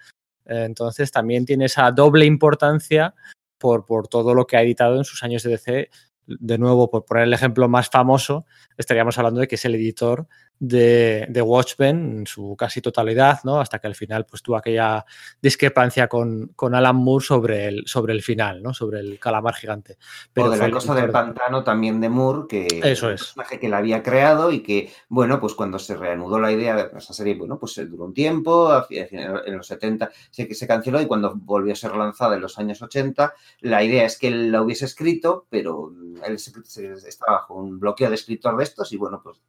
[0.45, 3.15] Eh, entonces también tiene esa doble importancia
[3.57, 5.89] por, por todo lo que ha editado en sus años de DC
[6.25, 8.45] de nuevo, por poner el ejemplo más famoso,
[8.77, 10.27] estaríamos hablando de que es el editor
[10.65, 13.59] de, de, Watchmen en su casi totalidad, ¿no?
[13.59, 15.05] Hasta que al final pues tuvo aquella
[15.41, 18.73] discrepancia con, con Alan Moore sobre el, sobre el final, ¿no?
[18.73, 19.97] Sobre el calamar gigante.
[20.31, 23.21] Pero o de la cosa del pantano también de Moore, que Eso un es.
[23.21, 26.97] personaje que la había creado y que, bueno, pues cuando se reanudó la idea de
[26.97, 31.33] esa serie, bueno, pues duró un tiempo, en los 70 se, se canceló y cuando
[31.35, 34.85] volvió a ser lanzada en los años 80, la idea es que él la hubiese
[34.85, 35.91] escrito, pero
[36.25, 39.41] él estaba bajo un bloqueo de escritor de estos y, bueno, pues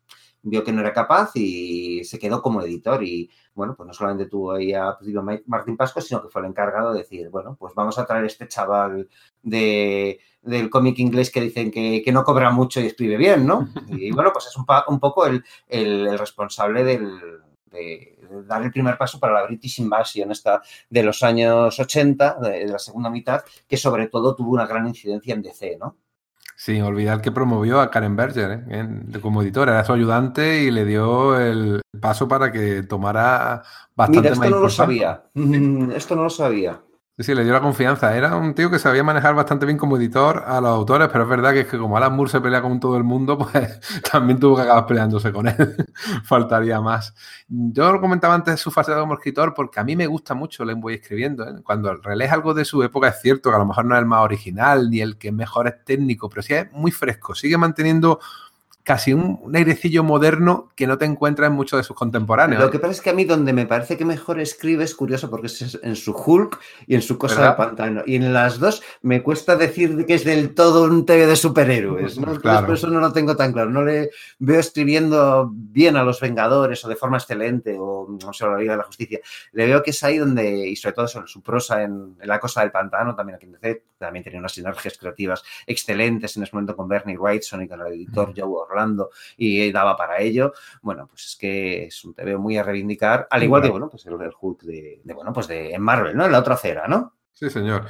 [0.44, 4.26] vio que no era capaz y se quedó como editor y bueno, pues no solamente
[4.26, 4.96] tuvo ahí a
[5.46, 8.46] Martín Pasco, sino que fue el encargado de decir, bueno, pues vamos a traer este
[8.46, 9.08] chaval
[9.42, 13.68] de, del cómic inglés que dicen que, que, no cobra mucho y escribe bien, ¿no?
[13.88, 17.18] Y bueno, pues es un, un poco el, el, el responsable del,
[17.70, 22.38] de, de, dar el primer paso para la British Invasion esta de los años 80,
[22.40, 25.96] de, de la segunda mitad, que sobre todo tuvo una gran incidencia en DC, ¿no?
[26.64, 29.20] Sin olvidar que promovió a Karen Berger ¿eh?
[29.20, 33.62] como editora, era su ayudante y le dio el paso para que tomara
[33.94, 35.24] bastante Mira, esto más no lo sabía.
[35.94, 36.80] Esto no lo sabía.
[37.16, 38.16] Sí, le dio la confianza.
[38.16, 41.30] Era un tío que sabía manejar bastante bien como editor a los autores, pero es
[41.30, 43.78] verdad que es que como Alan Moore se pelea con todo el mundo, pues
[44.10, 45.54] también tuvo que acabar peleándose con él.
[46.24, 47.14] Faltaría más.
[47.46, 50.64] Yo lo comentaba antes de su fase como escritor porque a mí me gusta mucho
[50.64, 51.44] Len Boy escribiendo.
[51.48, 51.62] ¿eh?
[51.62, 54.06] Cuando relees algo de su época es cierto que a lo mejor no es el
[54.06, 57.36] más original ni el que mejor es técnico, pero sí es muy fresco.
[57.36, 58.18] Sigue manteniendo
[58.84, 62.62] casi un, un, airecillo moderno que no te encuentras en muchos de sus contemporáneos.
[62.62, 65.30] Lo que pasa es que a mí donde me parece que mejor escribe es curioso
[65.30, 67.50] porque es en su Hulk y en su cosa ¿verdad?
[67.50, 68.02] de pantano.
[68.06, 72.20] Y en las dos me cuesta decir que es del todo un TV de superhéroes.
[72.44, 72.66] Claro.
[72.66, 73.70] por eso no lo tengo tan claro.
[73.70, 78.44] No le veo escribiendo bien a los Vengadores o de forma excelente o no sé,
[78.44, 79.20] la Liga de la Justicia.
[79.52, 82.38] Le veo que es ahí donde, y sobre todo sobre su prosa en, en la
[82.38, 86.54] cosa del pantano, también aquí en DC, también tenía unas sinergias creativas excelentes en ese
[86.54, 88.34] momento con Bernie Wrightson y con el editor Mm.
[88.36, 88.66] Joe
[89.36, 90.52] Y daba para ello.
[90.82, 94.04] Bueno, pues es que es un TV muy a reivindicar, al igual que, bueno, pues
[94.06, 96.26] el, el Hulk de, de, bueno, pues de en Marvel, ¿no?
[96.26, 97.14] En la otra acera, ¿no?
[97.32, 97.86] Sí, señor.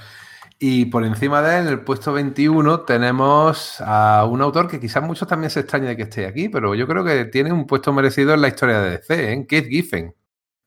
[0.58, 5.02] Y por encima de él, en el puesto 21, tenemos a un autor que quizás
[5.02, 7.92] muchos también se extrañen de que esté aquí, pero yo creo que tiene un puesto
[7.92, 9.46] merecido en la historia de DC, ¿eh?
[9.48, 10.14] Keith Giffen.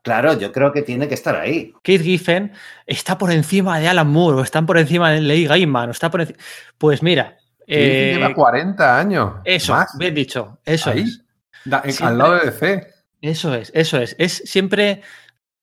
[0.03, 1.73] Claro, yo creo que tiene que estar ahí.
[1.83, 2.53] Keith Giffen
[2.85, 6.11] está por encima de Alan Moore, o están por encima de Lee Gaiman, o está
[6.11, 6.39] por encima...
[6.77, 7.36] Pues mira...
[7.67, 9.33] Eh, lleva 40 años.
[9.43, 9.97] Eso, más.
[9.97, 11.21] bien dicho, eso Ahí, es.
[11.65, 12.87] Da, en, al lado de DC.
[13.21, 14.15] Eso es, eso es.
[14.17, 15.01] Es siempre,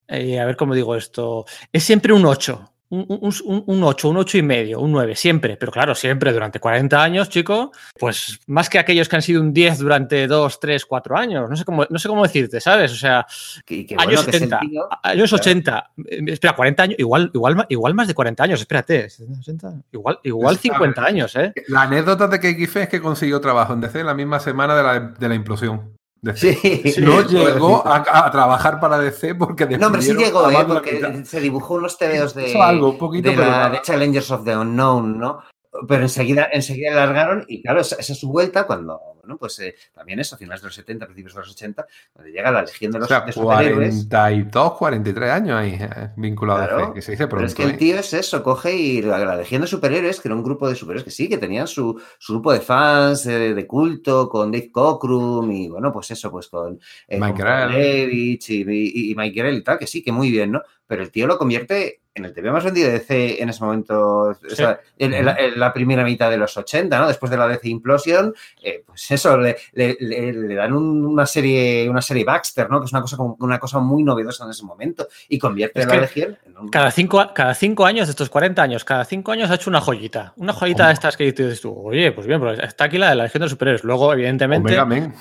[0.08, 2.73] eh, a ver cómo digo esto, es siempre un 8.
[2.94, 6.60] Un, un, un, 8, un 8 y medio, un 9, siempre, pero claro, siempre durante
[6.60, 10.86] 40 años, chico, pues más que aquellos que han sido un 10 durante 2, 3,
[10.86, 12.92] 4 años, no sé cómo, no sé cómo decirte, ¿sabes?
[12.92, 13.26] O sea,
[13.64, 15.42] que, que años bueno, 70, tío, años claro.
[15.42, 15.90] 80,
[16.28, 19.08] espera, 40 años, igual, igual, igual más de 40 años, espérate,
[19.40, 21.52] 80, igual, igual 50 años, ¿eh?
[21.68, 24.82] La anécdota de que Giffen es que consiguió trabajo en DC la misma semana de
[24.82, 25.94] la, de la implosión.
[26.34, 30.64] Sí, no llegó a, a, trabajar para DC porque No, sí llegó, ¿eh?
[30.66, 35.18] porque se dibujó unos tebeos de, algo, poquito, de, la, de Challengers of the Unknown,
[35.18, 35.40] ¿no?
[35.88, 39.74] Pero enseguida, enseguida largaron y claro, esa, esa es su vuelta cuando, bueno, pues eh,
[39.92, 42.92] también eso, a finales de los 70, principios de los 80, donde llega la Legión
[42.92, 47.02] de los o sea, de 42, 43 años ahí eh, vinculado claro, a DC, que
[47.02, 47.36] se dice pronto.
[47.36, 50.28] Pero es que el tío es eso, coge y la, la, Legión de Superhéroes, que
[50.28, 53.54] era un grupo de superhéroes que sí, que tenían su, su grupo de fans eh,
[53.54, 58.38] de culto, con Dave Cockrum y bueno, pues eso, pues con, eh, Mike Grell y,
[58.46, 60.62] y, y Mike Grell y tal, que sí, que muy bien, ¿no?
[60.86, 64.34] Pero el tío lo convierte en el TV más vendido de DC en ese momento,
[64.34, 64.52] sí.
[64.52, 67.08] o sea, en, en, la, en, la, primera mitad de los 80, ¿no?
[67.08, 71.26] Después de la DC Implosion, eh, pues eso, le, le, le, le dan un, una
[71.26, 72.78] serie una serie Baxter, ¿no?
[72.78, 75.96] Que es una cosa, una cosa muy novedosa en ese momento y convierte es la
[75.96, 76.68] Legión en un...
[76.68, 79.80] Cada cinco, cada cinco años, de estos 40 años, cada cinco años ha hecho una
[79.80, 80.34] joyita.
[80.36, 83.16] Una joyita de estas que dices tú, oye, pues bien, pues está aquí la de
[83.16, 83.82] la Legión de los Superhéroes.
[83.82, 84.78] Luego, evidentemente...
[84.78, 85.12] Omega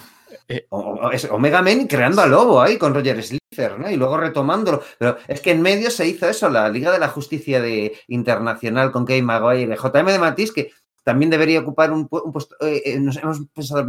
[0.47, 3.89] Eh, Omega Man creando a Lobo ahí con Roger Slither, ¿no?
[3.89, 4.82] Y luego retomándolo.
[4.97, 8.91] Pero es que en medio se hizo eso, la Liga de la Justicia de Internacional
[8.91, 10.71] con Kay Maguire, JM de Matisse, que
[11.03, 12.56] también debería ocupar un, un puesto.
[12.62, 13.86] Eh, nos hemos pensado,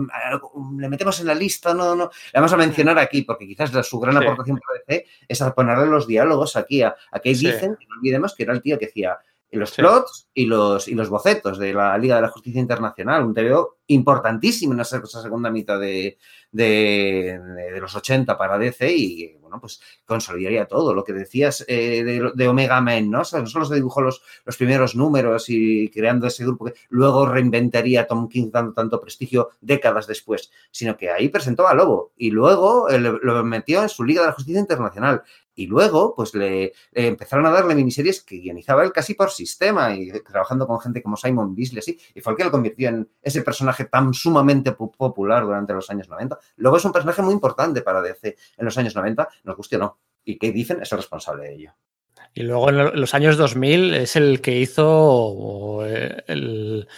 [0.78, 2.10] le metemos en la lista, no, no.
[2.32, 4.24] Le vamos a mencionar aquí, porque quizás la, su gran sí.
[4.24, 7.46] aportación para DC es a ponerle los diálogos aquí a, a Kate sí.
[7.46, 9.18] Dicen, que no olvidemos que era el tío que hacía
[9.56, 9.82] los sí.
[9.82, 13.78] plots y los, y los bocetos de la Liga de la Justicia Internacional, un TVO
[13.86, 16.18] importantísimo en esa, esa segunda mitad de,
[16.50, 17.38] de,
[17.72, 20.94] de, los 80 para DC y, bueno, pues consolidaría todo.
[20.94, 23.20] Lo que decías eh, de, de, Omega Men, ¿no?
[23.20, 26.74] O sea, no solo se dibujó los, los, primeros números y creando ese grupo que
[26.88, 32.12] luego reinventaría Tom King dando tanto prestigio décadas después, sino que ahí presentó a Lobo
[32.16, 35.22] y luego eh, lo metió en su Liga de la Justicia Internacional
[35.56, 39.94] Y luego, pues le, le empezaron a darle miniseries que guionizaba él casi por sistema
[39.94, 41.98] y trabajando con gente como Simon Beasley, así.
[42.14, 45.88] Y fue el que lo convirtió en ese personaje tan sumamente po- popular durante los
[45.90, 46.38] años 90.
[46.56, 49.78] Luego es un personaje muy importante para DC en los años 90, nos guste o
[49.78, 49.98] no.
[50.24, 51.72] Y Kate Giffen es el responsable de ello.
[52.32, 56.88] Y luego en los años 2000 es el que hizo eh, el,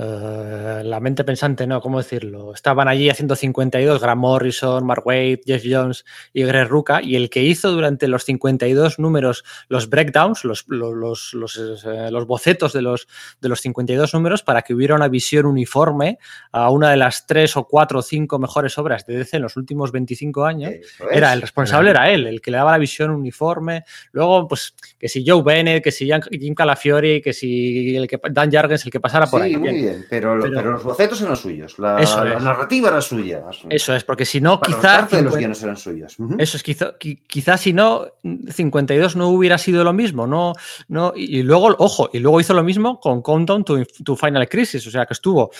[0.00, 1.80] eh, la mente pensante, ¿no?
[1.80, 2.54] ¿Cómo decirlo?
[2.54, 7.30] Estaban allí haciendo 52, Grant Morrison, Mark Waid, Jeff Jones y Greg Ruca, y el
[7.30, 12.72] que hizo durante los 52 números los breakdowns, los, los, los, los, eh, los bocetos
[12.72, 13.08] de los,
[13.40, 16.18] de los 52 números para que hubiera una visión uniforme
[16.52, 19.56] a una de las tres o cuatro o cinco mejores obras de DC en los
[19.56, 20.74] últimos 25 años.
[21.10, 23.84] Era el responsable, era él, el que le daba la visión uniforme.
[24.12, 28.50] Luego, pues, que si Joe Bennett, que si Jim Calafiori, que si el que, Dan
[28.50, 29.56] Jargens, el que pasara por sí, ahí.
[29.56, 29.87] Bien.
[29.90, 32.42] Bien, pero, Pero- pero los bocetos eran suyos, la, Eso la es.
[32.42, 33.42] narrativa era suya.
[33.68, 34.96] Eso es, porque si no, Bueno, quizá.
[34.98, 36.16] parte de los 50 guiones eran suyos.
[36.38, 38.06] Eso es, quizá, qui- quizá si no,
[38.50, 40.26] 52 no hubiera sido lo mismo.
[40.26, 40.52] No,
[40.88, 44.48] no, y y luego, ojo, y luego hizo lo mismo con Countdown to, to Final
[44.48, 45.50] Crisis, o sea que estuvo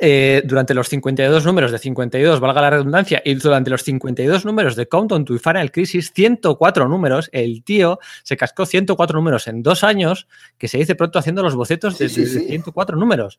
[0.00, 4.74] eh, durante los 52 números de 52, valga la redundancia, y durante los 52 números
[4.76, 9.84] de Countdown to Final Crisis, 104 números, el tío se cascó 104 números en dos
[9.84, 10.26] años,
[10.58, 12.46] que se dice pronto haciendo los bocetos de, Sí, sí, de- de sí.
[12.48, 13.38] 104 números.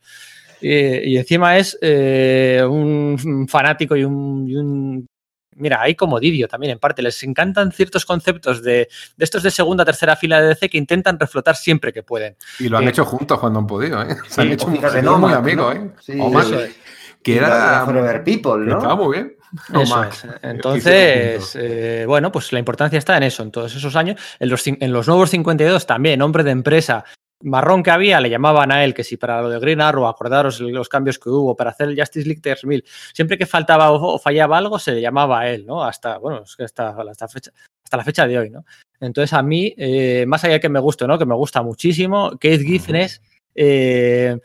[0.62, 5.08] Eh, y encima es eh, un fanático y un, y un-
[5.56, 7.02] Mira, hay como Didio también, en parte.
[7.02, 11.18] Les encantan ciertos conceptos de, de estos de segunda, tercera fila de DC que intentan
[11.20, 12.36] reflotar siempre que pueden.
[12.60, 14.16] Y lo han Eh, hecho juntos cuando han podido, ¿eh?
[14.28, 15.72] Se han hecho O muy, fíjate, muy ¿no?
[15.72, 15.92] ¿eh?
[16.02, 16.76] Sí, O más, eso es.
[17.24, 17.84] que era...
[17.86, 18.78] Forever People, ¿no?
[18.78, 19.36] Estaba muy bien.
[19.74, 20.26] O Eso más.
[20.26, 20.32] es.
[20.42, 24.20] Entonces, eh, bueno, pues la importancia está en eso, en todos esos años.
[24.40, 27.06] En los, en los nuevos 52 también, hombre de empresa
[27.44, 30.60] marrón que había, le llamaban a él, que si para lo de Green Arrow, acordaros
[30.62, 34.58] los cambios que hubo, para hacer el Justice League 3000, siempre que faltaba o, fallaba
[34.58, 35.84] algo, se le llamaba a él, ¿no?
[35.84, 37.52] Hasta, bueno, es que hasta, hasta, fecha,
[37.84, 38.66] hasta la fecha de hoy, ¿no?
[39.00, 41.18] Entonces, a mí, eh, más allá de que me guste, ¿no?
[41.18, 43.22] Que me gusta muchísimo, Keith Giffen es.
[43.54, 44.38] eh,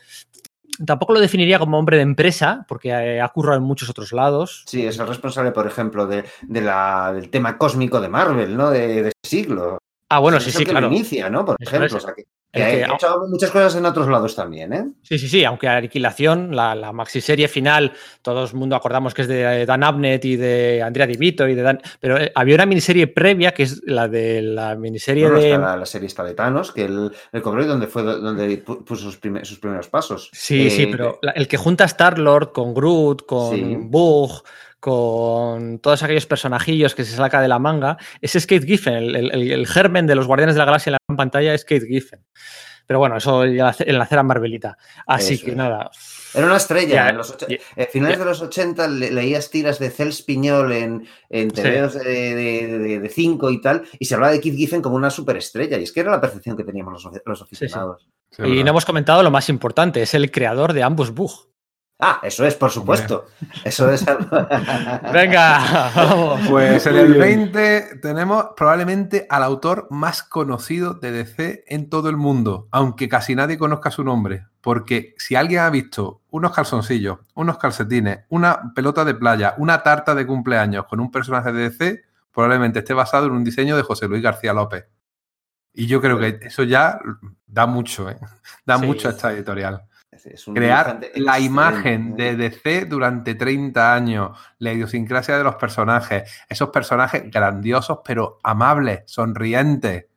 [0.85, 4.63] tampoco lo definiría como hombre de empresa, porque eh, ha currado en muchos otros lados.
[4.67, 8.69] Sí, es el responsable, por ejemplo, de, de la, del tema cósmico de Marvel, ¿no?
[8.71, 9.77] De, de siglo.
[10.09, 10.89] Ah, bueno, Es sí, sí, que claro.
[10.89, 11.45] lo inicia, ¿no?
[11.45, 11.97] Por Eso ejemplo.
[11.97, 14.85] O sea, que, que que- ha hecho muchas cosas en otros lados también, ¿eh?
[15.03, 19.27] Sí, sí, sí, aunque Aniquilación, la, la maxiserie final, todo el mundo acordamos que es
[19.29, 21.81] de Dan Abnett y de Andrea Di Vito y de Dan.
[21.99, 25.57] Pero eh, había una miniserie previa que es la de la miniserie Bueno, de.
[25.57, 26.87] la, la serie está de Thanos, que
[27.41, 30.29] cobró y donde fue do- donde pu- puso sus, sus primeros pasos.
[30.33, 33.77] Sí, sí, Eh, pero la- el que junta a Star-Lord con Groot, con Sí.
[33.79, 34.43] Bug,
[34.81, 39.15] con todos aquellos personajillos que se saca de la manga, ese es Kate Giffen, el,
[39.51, 42.25] el- germen de los Guardianes de la Galaxia en la pantalla es Kate Giffen.
[42.87, 44.75] Pero bueno, eso ya en la cera Marvelita.
[45.07, 45.57] Así Eso que es.
[45.57, 45.89] nada.
[46.33, 46.93] Era una estrella.
[46.95, 51.07] Ya, en los eh, finales de los 80 le- leías tiras de Cels Piñol en,
[51.29, 51.61] en Sí.
[51.61, 55.09] De, de, de- de cinco y tal, y se hablaba de Keith Giffen como una
[55.11, 57.43] superestrella, y es que era la percepción que teníamos los, los sí.
[57.45, 58.09] aficionados.
[58.31, 58.63] Sí, Y verdad.
[58.65, 61.50] no hemos comentado lo más importante, es el creador de ambos Bug.
[62.03, 63.27] Ah, eso es, por supuesto.
[63.63, 64.03] Eso es.
[65.13, 66.41] Venga, vamos.
[66.49, 67.19] Pues en el bien.
[67.51, 73.35] 20 tenemos probablemente al autor más conocido de DC en todo el mundo, aunque casi
[73.35, 74.47] nadie conozca su nombre.
[74.61, 80.15] Porque si alguien ha visto unos calzoncillos, unos calcetines, una pelota de playa, una tarta
[80.15, 82.01] de cumpleaños con un personaje de DC,
[82.33, 84.85] probablemente esté basado en un diseño de José Luis García López.
[85.73, 86.99] Y yo creo que eso ya
[87.45, 88.17] da mucho, ¿eh?
[88.65, 88.85] Da Sí.
[88.87, 92.35] mucho a esta editorial Es un crear la imagen ¿eh?
[92.35, 99.03] de DC durante 30 años, la idiosincrasia de los personajes, esos personajes grandiosos pero amables,
[99.05, 100.07] sonrientes.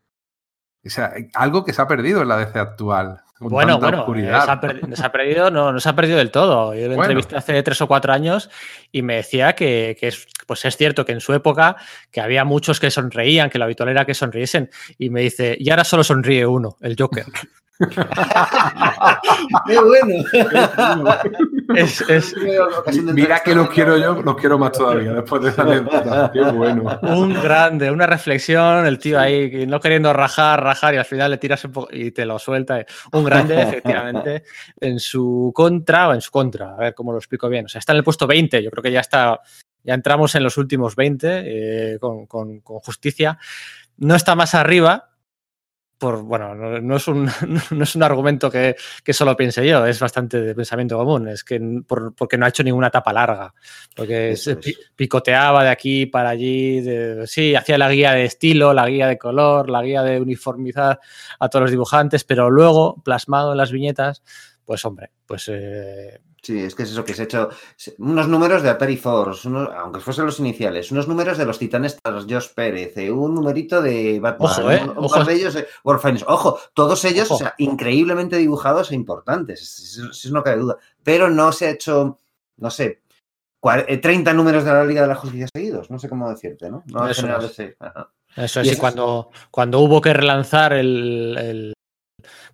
[0.85, 3.23] O sea, algo que se ha perdido en la DC actual.
[3.39, 4.45] con Bueno, tanta bueno, oscuridad.
[4.45, 6.75] se ha, se ha perdido, no, no se ha perdido del todo.
[6.75, 7.03] Yo lo Bueno.
[7.05, 8.51] entrevisté hace tres o cuatro años
[8.91, 11.77] y me decía que, que es, pues es cierto que en su época
[12.11, 14.71] que había muchos que sonreían, que lo habitual era que sonriesen.
[14.99, 17.25] Y me dice, y ahora solo sonríe uno, el Joker.
[19.67, 20.25] ¡Qué bueno!
[21.77, 22.35] es, es
[23.13, 26.31] Mira que los quiero yo, los quiero más todavía después de esa anécdota.
[26.33, 26.99] Qué bueno.
[27.03, 31.39] un grande, una reflexión, el tío ahí no queriendo rajar, rajar y al final le
[31.39, 32.85] tiras un poco y te lo suelta.
[33.13, 34.45] Un grande, efectivamente,
[34.81, 36.75] en su contra o en su contra.
[36.75, 37.65] A ver cómo lo explico bien.
[37.67, 39.41] O sea, está en el puesto 20, yo creo que ya está,
[39.83, 41.43] ya entramos en los últimos 20
[41.95, 43.39] eh, con, con- con justicia.
[43.97, 45.11] No está más arriba.
[45.97, 47.25] Por, bueno, no, no es un,
[47.71, 51.45] no es un argumento que, que solo piense yo, es bastante de pensamiento común, es
[51.45, 53.55] que por- porque no ha hecho ninguna etapa larga,
[53.95, 54.47] porque es.
[54.97, 59.17] picoteaba de aquí para allí, de- sí, hacía la guía de estilo, la guía de
[59.19, 60.99] color, la guía de uniformizar
[61.39, 64.23] a todos los dibujantes, pero luego, plasmado en las viñetas,
[64.65, 67.49] pues hombre, pues eh, Sí, es que es eso que se ha hecho
[67.99, 72.27] unos números de Atari Force, aunque fuesen los iniciales, unos números de los titanes tras
[72.29, 74.81] Josh Pérez, eh, un numerito de Batman, Ojo, ¿eh?
[74.85, 75.15] un, un Ojo.
[75.15, 75.55] par de ellos
[76.03, 76.25] Finest.
[76.29, 77.37] Ojo, todos ellos, Ojo.
[77.37, 80.77] o sea, increíblemente dibujados e importantes, si si no cabe duda.
[81.03, 82.19] Pero no se ha hecho,
[82.59, 83.01] no sé,
[83.63, 86.71] cua- eh, 30 números de la Liga de la Justicia seguidos, no sé cómo decirte,
[86.71, 86.83] ¿no?
[86.89, 87.45] No Eso es.
[87.53, 87.77] ese-.
[88.37, 91.73] Eso es, y eso cuando, cuando hubo que relanzar el, el-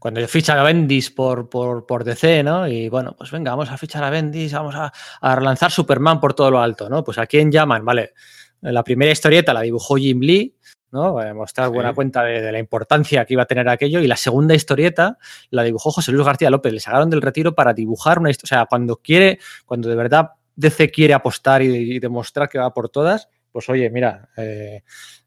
[0.00, 2.66] cuando ficha a Bendis por, por, por DC, ¿no?
[2.66, 6.34] Y bueno, pues venga, vamos a fichar a Bendis, vamos a, a relanzar Superman por
[6.34, 7.04] todo lo alto, ¿no?
[7.04, 8.14] Pues a quién llaman, vale.
[8.62, 10.56] La primera historieta la dibujó Jim Lee,
[10.90, 11.14] ¿no?
[11.14, 11.74] Para mostrar Sí.
[11.74, 14.00] buena cuenta de, de la importancia que iba a tener aquello.
[14.00, 15.18] Y la segunda historieta
[15.50, 16.72] la dibujó José Luis García López.
[16.72, 18.56] Le sacaron del retiro para dibujar una historia.
[18.56, 22.72] O sea, cuando quiere, cuando de verdad DC quiere apostar y, y demostrar que va
[22.74, 24.82] por todas, pues oye, mira, eh,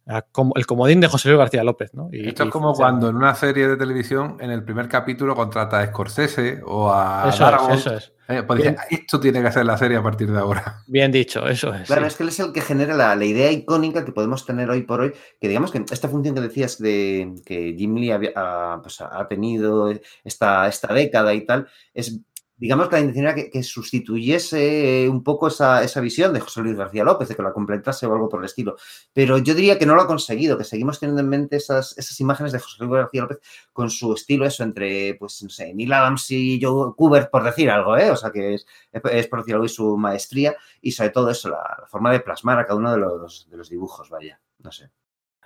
[0.05, 2.09] el comodín de José Luis García López, ¿no?
[2.11, 5.79] Y- Esto es como cuando en una serie de televisión, en el primer capítulo, contrata
[5.79, 7.73] a Scorsese o a Eso Darabont.
[7.73, 8.13] es, eso es.
[8.29, 9.01] Eh, pues dice, Bien.
[9.01, 10.81] esto tiene que ser la serie a partir de ahora.
[10.87, 11.87] Bien dicho, eso es.
[11.87, 12.07] Claro, sí.
[12.07, 14.83] es que él es el que genera la, la idea icónica que podemos tener hoy
[14.83, 18.79] por hoy, que digamos que esta función que decías de que Jim Lee había- ha,
[18.81, 19.91] pues, ha tenido
[20.23, 22.19] esta, esta década y tal, es
[22.57, 26.77] digamos que la intención era que, sustituyese un poco esa, esa visión de José Luis
[26.77, 28.75] García López, de que la completase o algo por el estilo.
[29.11, 32.19] Pero yo diría que no lo ha conseguido, que seguimos teniendo en mente esas, esas
[32.19, 33.39] imágenes de José Luis García López
[33.71, 37.69] con su estilo, eso, entre, pues, no sé, Neil Adams y Joe Kubert, por decir
[37.69, 38.11] algo, ¿eh?
[38.11, 41.49] O sea, que es, es por decir algo, y su maestría y sobre todo eso,
[41.49, 44.71] la, la forma de plasmar a cada uno de los, de los dibujos, vaya, no
[44.71, 44.89] sé.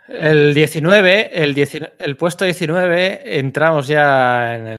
[0.08, 4.77] El 19, el, 19 el puesto 19, entramos ya en eh,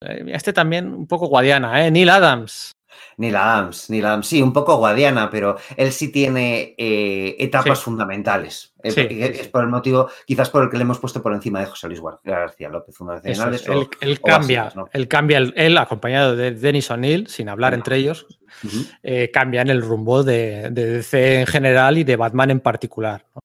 [0.00, 1.90] Este también un poco guadiana, ¿eh?
[1.90, 2.72] Neil Adams.
[3.16, 7.84] Neil Adams, Neil Adams, sí, un poco guadiana, pero él sí tiene eh, etapas Sí.
[7.84, 8.74] fundamentales.
[8.82, 11.60] Eh, Sí, es por el motivo, quizás por el que le hemos puesto por encima
[11.60, 12.94] de José Luis Gar- García López,
[13.24, 13.66] es,
[14.00, 18.26] él, cambia, él cambia, el- él acompañado de Dennis O'Neill, sin hablar entre ellos,
[18.64, 18.84] Ujú.
[19.02, 23.26] eh, cambian el rumbo de, de DC en general y de Batman en particular.
[23.34, 23.40] ¿no?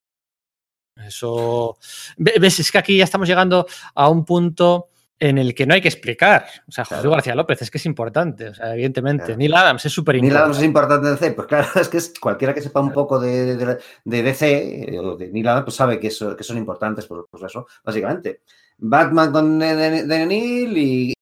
[1.06, 1.78] Eso.
[2.18, 2.60] Ve- ¿Ves?
[2.60, 4.90] Es que aquí ya estamos llegando a un punto
[5.20, 6.46] en el que no hay que explicar.
[6.68, 7.12] O sea, José Claro.
[7.12, 8.50] García López es que es importante.
[8.50, 9.26] O sea, evidentemente.
[9.26, 9.38] Claro.
[9.38, 10.62] Neil Adams es súper Neil Adams importante.
[10.62, 13.56] es importante en DC, pues claro, es que es cualquiera que sepa un poco de,
[13.56, 17.06] de- de DC eh, o de Neil Adams, pues sabe que, eso- que son importantes,
[17.06, 18.42] pues eso, básicamente.
[18.78, 21.14] Batman con de, de- Neil y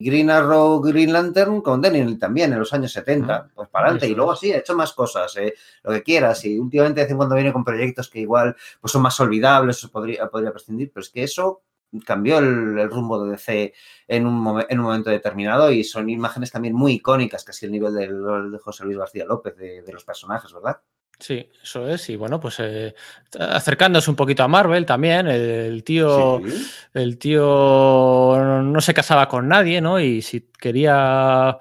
[0.00, 4.06] Green Arrow, Green Lantern con Daniel también en los años 70, pues para adelante.
[4.08, 6.44] Y luego sí, ha hecho más cosas, eh, lo que quieras.
[6.44, 9.84] Y últimamente de vez en cuando viene con proyectos que igual pues son más olvidables,
[9.86, 11.62] podría, podría prescindir, pero es que eso
[12.04, 13.72] cambió el, el rumbo de DC
[14.08, 17.94] en un, en un momento determinado y son imágenes también muy icónicas, casi el nivel
[17.94, 20.78] del- de José Luis García López, de, de los personajes, ¿verdad?
[21.20, 22.08] Sí, eso es.
[22.10, 22.94] Y bueno, pues eh,
[23.40, 25.26] acercándose un poquito a Marvel también.
[25.26, 26.40] El tío.
[26.46, 26.66] Sí.
[26.94, 29.98] El tío no se casaba con nadie, ¿no?
[29.98, 31.58] Y si quería,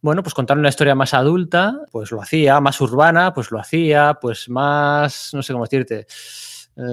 [0.00, 4.16] bueno, pues contar una historia más adulta, pues lo hacía, más urbana, pues lo hacía,
[4.20, 6.06] pues más, no sé cómo decirte.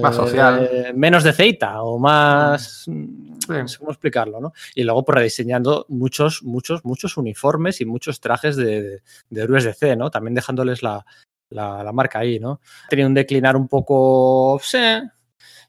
[0.01, 0.69] Más eh, social.
[0.95, 2.85] menos de ceita o más.
[2.87, 4.53] No sé cómo explicarlo, ¿no?
[4.75, 9.63] Y luego, pues rediseñando muchos, muchos, muchos uniformes y muchos trajes de, de, de héroes
[9.63, 10.09] de C, ¿no?
[10.11, 11.05] También dejándoles la,
[11.49, 12.59] la, la marca ahí, ¿no?
[12.89, 14.59] Tenido un declinar un poco.
[14.61, 14.77] Sí,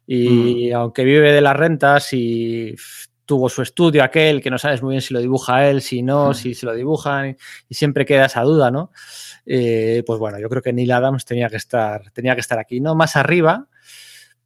[0.07, 2.75] y aunque vive de las rentas y
[3.27, 6.31] tuvo su estudio aquel, que no sabes muy bien si lo dibuja él, si no,
[6.31, 6.35] Mm.
[6.35, 7.37] si se lo dibujan, y,
[7.69, 8.91] y siempre queda esa duda, ¿no?
[9.45, 12.81] Eh, pues bueno, yo creo que Neil Adams tenía que estar, tenía que estar aquí,
[12.81, 13.67] no más arriba,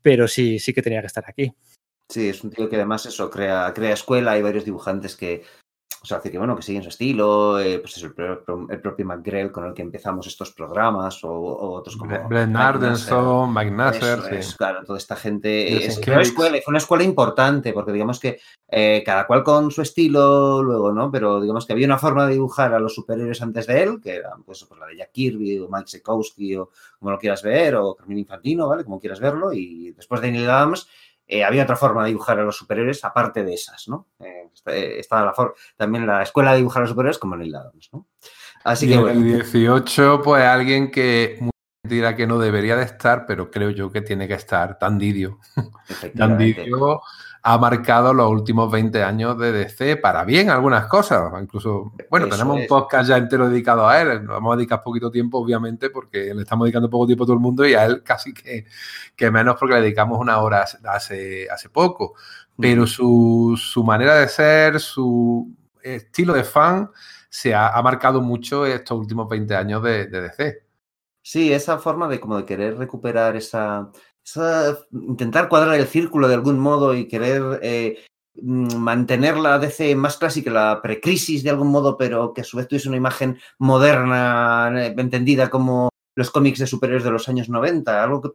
[0.03, 1.55] pero sí, sí que tenía que estar aquí.
[2.09, 5.45] Sí, es un tío que además eso crea, crea escuela, hay varios dibujantes que,
[6.03, 9.07] o sea, que bueno, que siguen su estilo, eh, pues eso, el, pro- el propio
[9.07, 12.57] McGrell con el que empezamos estos programas o, o otros como Nasser.
[12.57, 14.35] Ardenson, Mike Nasser, Eso sí.
[14.35, 17.93] es, claro, toda esta gente Jason es, fue una escuela, fue una escuela importante, porque
[17.93, 21.11] digamos que eh, cada cual con su estilo luego, ¿no?
[21.11, 24.17] Pero digamos que había una forma de dibujar a los superhéroes antes de él, que
[24.17, 27.77] eran pues, pues la de Jack Kirby o Mike Sekowsky o como lo quieras ver,
[27.77, 28.85] o Carmine Infantino, ¿vale?
[28.85, 30.89] Como quieras verlo, y después de Neil Adams
[31.33, 34.09] eh, había otra forma de dibujar a los superhéroes aparte de esas, ¿no?
[34.21, 37.89] Eh, eh, estaba la también la escuela de dibujar a los superhéroes como Neil Adams,
[37.91, 38.07] ¿no?
[38.65, 41.39] Así y que en bueno, el 18, pues alguien que
[41.83, 45.39] dirá que no debería de estar, pero creo yo que tiene que estar, Dan Didio.
[45.55, 46.63] Dan efectivamente.
[46.63, 47.03] Didio
[47.45, 51.33] ha marcado los últimos 20 años de DC para bien algunas cosas.
[51.41, 54.21] Incluso, bueno, Eso tenemos un podcast ya entero dedicado a él.
[54.21, 57.43] Vamos a dedicar poquito tiempo, obviamente, porque le estamos dedicando poco tiempo a todo el
[57.43, 58.65] mundo y a él casi que,
[59.17, 62.15] que menos porque le dedicamos una hora hace, hace poco.
[62.57, 65.53] Pero su, su manera de ser, su
[65.83, 66.91] estilo de fan,
[67.29, 70.62] se ha, ha marcado mucho estos últimos 20 años de, de DC.
[71.23, 73.91] Sí, esa forma de como de querer recuperar esa,
[74.25, 78.05] esa- intentar cuadrar el círculo de algún modo y querer eh,
[78.35, 82.57] mm, mantener la DC más clásica, la precrisis de algún modo, pero que a su
[82.57, 87.49] vez tuviese una imagen moderna, eh, entendida como los cómics de superhéroes de los años
[87.49, 88.31] 90, algo que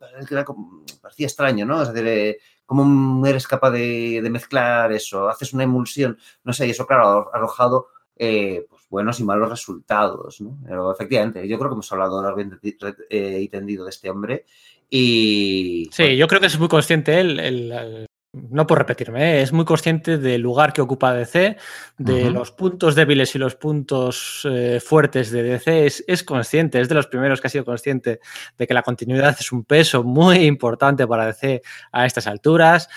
[1.02, 1.82] parecía extraño, ¿no?
[1.84, 6.72] Es decir, eh, cómo eres capaz de, mezclar eso, haces una emulsión, no sé, y
[6.72, 10.58] eso, claro, arrojado eh, buenos y malos resultados, ¿no?
[10.66, 14.46] Pero efectivamente, yo creo que hemos hablado largo y tendido de este hombre
[14.90, 15.90] y...
[15.92, 19.42] Sí, yo creo que es muy consciente él, el, no por repetirme, ¿eh?
[19.42, 21.58] es muy consciente del lugar que ocupa DC,
[21.98, 26.96] de los puntos débiles y los puntos eh, fuertes de DC, es, consciente, es de
[26.96, 28.20] los primeros que ha sido consciente
[28.58, 31.62] de que la continuidad es un peso muy importante para DC
[31.92, 32.90] a estas alturas.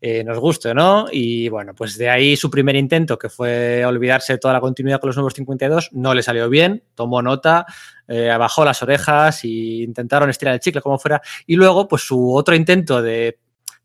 [0.00, 4.34] Eh, nos guste no, y bueno, pues de ahí su primer intento, que fue olvidarse
[4.34, 7.66] de toda la continuidad con los nuevos 52, no le salió bien, tomó nota,
[8.06, 12.54] bajó las orejas e intentaron estirar el chicle como fuera, y luego, pues su otro
[12.54, 13.38] intento de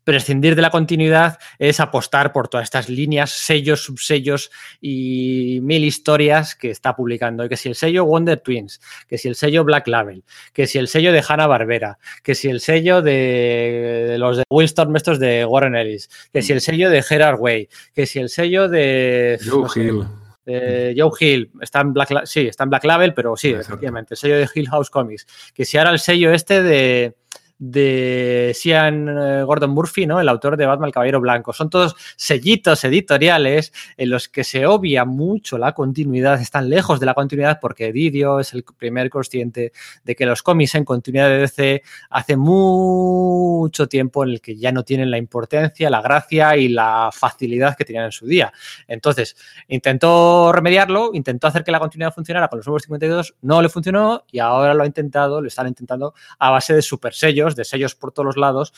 [0.04, 4.50] prescindir de la continuidad es apostar por todas estas líneas, sellos, subsellos
[4.80, 7.48] y mil historias que está publicando.
[7.48, 10.88] Que si el sello Wonder Twins, que si el sello Black Label, que si el
[10.88, 15.74] sello de Hanna Barbera, que si el sello de, los de Wildstorm estos de Warren
[15.74, 20.04] Ellis, que si el sello de Gerard Way, que si el sello de Joe Hill.
[20.46, 24.36] Joe Hill está en Black, sí, está en Black Label, pero sí, efectivamente, el sello
[24.36, 25.26] de Hill House Comics.
[25.54, 27.14] Que si ahora el sello este de
[27.58, 30.20] de Sean eh, Gordon Murphy, ¿no?
[30.20, 31.52] El autor de Batman el Caballero Blanco.
[31.52, 37.06] Son todos sellitos editoriales en los que se obvia mucho la continuidad, están lejos de
[37.06, 41.38] la continuidad porque Didio es el primer consciente de que los cómics en continuidad de
[41.38, 46.68] DC hace mucho tiempo en el que ya no tienen la importancia, la gracia y
[46.68, 48.52] la facilidad que tenían en su día.
[48.88, 49.36] Entonces,
[49.68, 54.24] intentó remediarlo, intentó hacer que la continuidad funcionara con los nuevos 52, no le funcionó
[54.30, 57.94] y ahora lo ha intentado, lo están intentando a base de super sellos de sellos
[57.94, 58.72] por todos los lados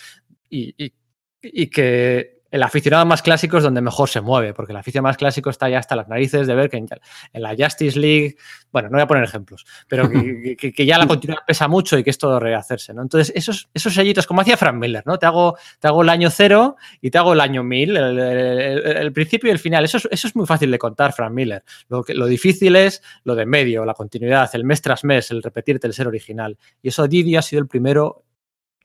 [0.51, 0.93] y,
[1.71, 5.51] que el aficionado más clásico es donde mejor se mueve, porque el aficionado más clásico
[5.51, 6.89] está ya hasta las narices de ver que en,
[7.35, 8.37] la Justice League,
[8.73, 10.09] bueno, no voy a poner ejemplos, pero
[10.59, 13.03] que, ya la continuidad pesa mucho y que es todo rehacerse, ¿no?
[13.03, 15.19] Entonces, esos, esos sellitos, como hacía Frank Miller, ¿no?
[15.19, 19.49] Te hago, te hago el año cero y te hago el año mil, el, principio
[19.49, 19.85] y el final.
[19.85, 21.64] Eso es, eso es muy fácil de contar, Frank Miller.
[21.89, 25.43] Lo, que, lo difícil es lo de medio, la continuidad, el mes tras mes, el
[25.43, 26.57] repetirte el ser original.
[26.83, 28.26] Y eso Didi ha sido el primero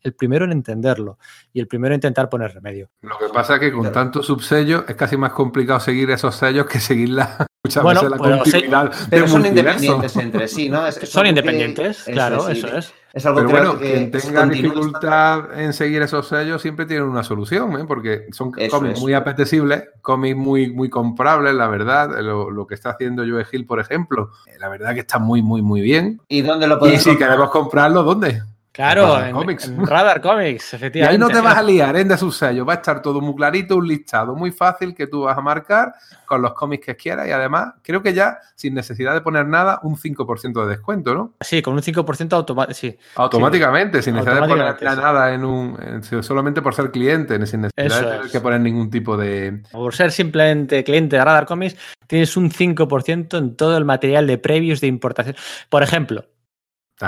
[0.03, 1.17] el primero en entenderlo
[1.53, 2.89] y el primero en intentar poner remedio.
[3.01, 6.65] Lo que pasa es que con tantos subsellos es casi más complicado seguir esos sellos
[6.65, 8.91] que seguir la, muchas veces la continuidad.
[9.09, 10.91] pero son independientes entre sí, ¿no?
[10.91, 12.93] son independientes, claro, eso, es.
[13.13, 17.23] Es algo pero bueno, que quien tenga dificultad en seguir esos sellos siempre tiene una
[17.23, 17.83] solución, ¿eh?
[17.85, 22.21] porque son cómics muy apetecibles, cómics muy, muy comprables, la verdad.
[22.21, 25.61] Lo, que está haciendo Joe Hill, por ejemplo, eh, la verdad que está muy, muy,
[25.61, 26.21] muy bien.
[26.29, 28.43] ¿Y dónde lo podemos Y si queremos comprarlo, ¿dónde?
[28.73, 30.99] Claro, en, Radar Comics, efectivamente.
[31.01, 33.19] Y ahí no te vas a liar en de sus sellos, va a estar todo
[33.19, 35.93] muy clarito, un listado muy fácil que tú vas a marcar
[36.25, 39.79] con los cómics que quieras y además creo que ya sin necesidad de poner nada,
[39.83, 41.33] un 5% de descuento, ¿no?
[41.41, 42.97] Sí, con un 5% automáticamente, sí.
[43.15, 48.17] Automáticamente, sin necesidad de poner nada en un, solamente por ser cliente, sin necesidad de
[48.17, 49.63] tener que poner ningún tipo de...
[49.71, 51.75] Por ser simplemente cliente de Radar Comics,
[52.07, 55.35] tienes un 5% en todo el material de previews de importación.
[55.69, 56.25] Por ejemplo,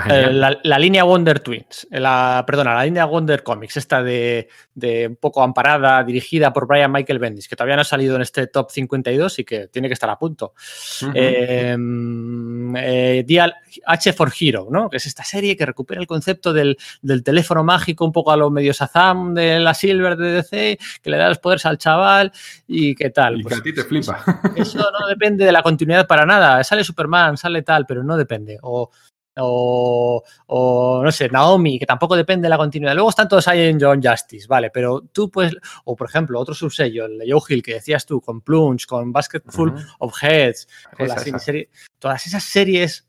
[0.08, 4.48] eh, la, línea Wonder Twins, eh, la, perdona, la línea Wonder Comics, esta de,
[5.08, 8.48] un poco amparada, dirigida por Brian Michael Bendis, que todavía no ha salido en este
[8.48, 10.54] top 52 y que tiene que estar a punto.
[11.14, 11.76] Eh,
[13.86, 14.90] H for Hero, ¿no?
[14.90, 16.76] que es esta serie que recupera el concepto del,
[17.24, 21.16] teléfono mágico, un poco a lo medio Sazam de la Silver de DC, que le
[21.16, 22.32] da los poderes al chaval
[22.66, 23.34] y qué tal.
[23.34, 24.24] Y que pues a ti te flipa.
[24.56, 26.62] Eso no depende de la continuidad para nada.
[26.64, 28.58] Sale Superman, sale tal, pero no depende.
[28.62, 28.90] O
[29.36, 30.22] o,
[31.02, 32.94] no sé, Naomi, que tampoco depende de la continuidad.
[32.94, 36.54] Luego están todos ahí en John Justice, vale, pero tú puedes, o por ejemplo, otro
[36.54, 41.08] subsello, el de Joe Hill que decías tú, con Plunge, con Basketful of Heads, con
[41.98, 43.08] todas esas series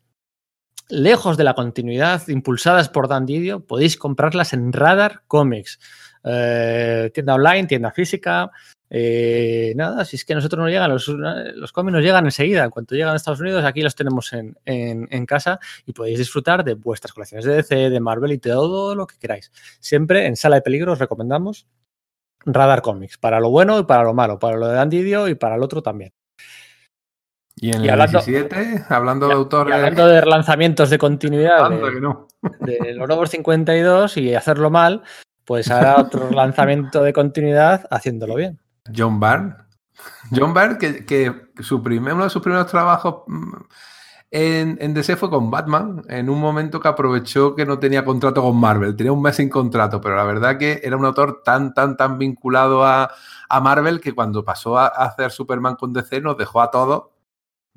[0.88, 5.78] lejos de la continuidad, impulsadas por Dan Didio, podéis comprarlas en Radar Comics.
[6.28, 8.50] Eh, tienda online, tienda física,
[8.88, 12.64] eh, nada, si es que a nosotros nos llegan, los, los cómics nos llegan enseguida.
[12.64, 16.74] En cuanto llegan a Estados Unidos, aquí los tenemos en, casa y podéis disfrutar de
[16.74, 19.50] vuestras colecciones de DC, de Marvel y todo lo que queráis.
[19.80, 21.66] Siempre en Sala de Peligro os recomendamos
[22.44, 25.34] Radar Comics, para lo bueno y para lo malo, para lo de Andy Dio y
[25.34, 26.12] para el otro también.
[27.58, 29.74] Y en el hablando, 17, hablando de autores.
[29.74, 35.02] hablando de lanzamientos de continuidad de, de, los nuevos 52 y hacerlo mal,
[35.46, 38.60] pues hará otro lanzamiento de continuidad haciéndolo bien.
[38.94, 39.54] John Byrne.
[40.30, 43.52] John Byrne, que, su primer, uno de sus primeros trabajos mm,
[44.30, 48.42] en, en, DC fue con Batman, en un momento que aprovechó que no tenía contrato
[48.42, 51.72] con Marvel, tenía un mes sin contrato, pero la verdad que era un autor tan,
[51.72, 53.10] tan, tan vinculado a,
[53.48, 57.04] a Marvel que cuando pasó a, hacer Superman con DC nos dejó a todos.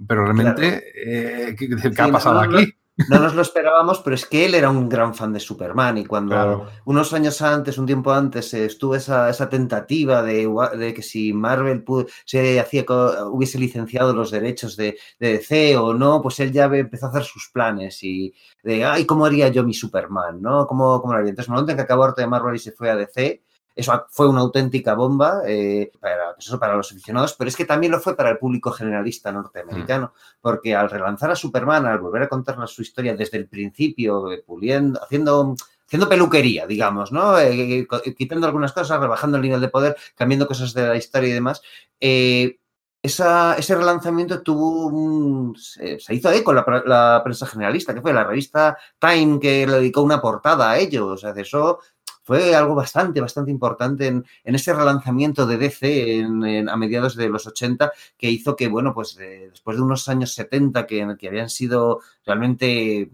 [0.07, 0.85] Pero realmente, claro.
[0.95, 2.73] eh, ¿qué, qué sí, ha pasado no, aquí?
[3.07, 6.05] No nos lo esperábamos, pero es que él era un gran fan de Superman y
[6.05, 6.67] cuando claro.
[6.85, 11.83] unos años antes, un tiempo antes, estuvo esa, esa tentativa de, de, que si Marvel
[11.83, 12.85] pudo, se hacía,
[13.31, 17.23] hubiese licenciado los derechos de, de, DC o no, pues él ya empezó a hacer
[17.23, 18.33] sus planes y
[18.63, 20.41] de, ay, ¿cómo haría yo mi Superman?
[20.41, 20.67] ¿no?
[20.67, 21.29] ¿Cómo, cómo lo haría?
[21.29, 23.43] Entonces, en el momento en que acabó Arte de Marvel y se fue a DC,
[23.79, 27.65] eso fue una auténtica bomba eh, para, pues eso, para, los aficionados, pero es que
[27.65, 30.41] también lo fue para el público generalista norteamericano, mm.
[30.41, 34.43] porque al relanzar a Superman, al volver a contarnos su historia desde el principio, eh,
[34.45, 35.55] puliendo, haciendo
[35.89, 37.39] haciendo peluquería, digamos, ¿no?
[37.39, 41.33] Eh, quitando algunas cosas, rebajando el nivel de poder, cambiando cosas de la historia y
[41.33, 41.63] demás.
[41.99, 42.59] Eh,
[43.01, 48.13] esa, ese relanzamiento tuvo un, se, se, hizo eco la, la, prensa generalista, que fue
[48.13, 51.03] la revista Time que le dedicó una portada a ellos.
[51.07, 51.79] O sea, de eso
[52.29, 57.27] fue algo bastante, bastante importante en, en ese relanzamiento de DC en, a mediados de
[57.27, 61.27] los 80 que hizo que, bueno, pues eh, después de unos años 70 que, que
[61.27, 63.09] habían sido realmente,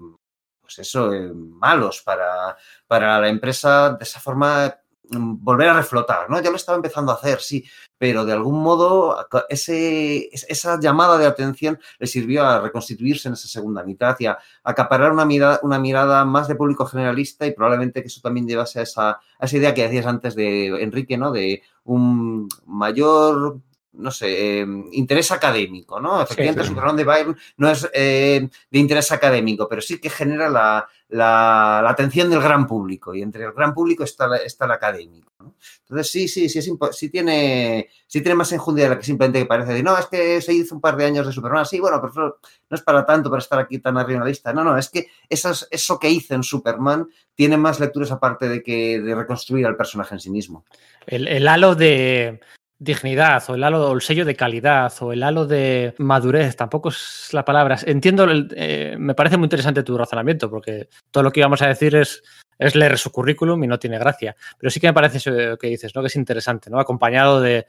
[0.60, 2.58] pues eso, eh, malos para,
[2.88, 6.42] para la empresa, de esa forma volver a reflotar, ¿no?
[6.42, 7.66] Ya lo estaba empezando a hacer, sí,
[7.98, 9.18] pero de algún modo
[9.50, 14.38] ese, esa llamada de atención le sirvió a reconstituirse en esa segunda mitad y a
[14.64, 18.80] acaparar una mirada, una mirada más de público generalista y probablemente que eso también llevase
[18.80, 21.32] a esa, a esa idea que decías antes de Enrique, ¿no?
[21.32, 23.60] De un mayor
[23.98, 26.22] no sé, eh, interés académico, ¿no?
[26.22, 26.70] Efectivamente, sí, sí.
[26.70, 31.82] Superman de Byron no es eh, de interés académico, pero sí que genera la, la,
[31.84, 35.32] la, atención del gran público y entre el gran público está, la, está el académico.
[35.40, 35.56] ¿no?
[35.82, 39.40] Entonces, sí, sí, sí, es sí, tiene, sí tiene más enjundia de la que simplemente
[39.40, 41.80] que parece de, no, es que se hizo un par de años de Superman, sí,
[41.80, 42.40] bueno, pero
[42.70, 44.52] no es para tanto para estar aquí tan arriba en la lista.
[44.52, 48.64] No, no, es que esas, eso que hizo en Superman tiene más lecturas aparte de
[48.64, 50.66] que de reconstruir al personaje en sí mismo.
[51.06, 52.40] El, el halo de,
[52.86, 56.90] dignidad o el halo o el sello de calidad o el halo de madurez, tampoco
[56.90, 57.78] es la palabra.
[57.86, 58.26] Entiendo,
[58.56, 62.24] eh, me parece muy interesante tu razonamiento porque todo lo que íbamos a decir es,
[62.58, 64.36] es leer su currículum y no tiene gracia.
[64.58, 66.02] Pero sí que me parece eso que dices, ¿no?
[66.02, 66.80] Que es interesante, ¿no?
[66.80, 67.66] Acompañado de,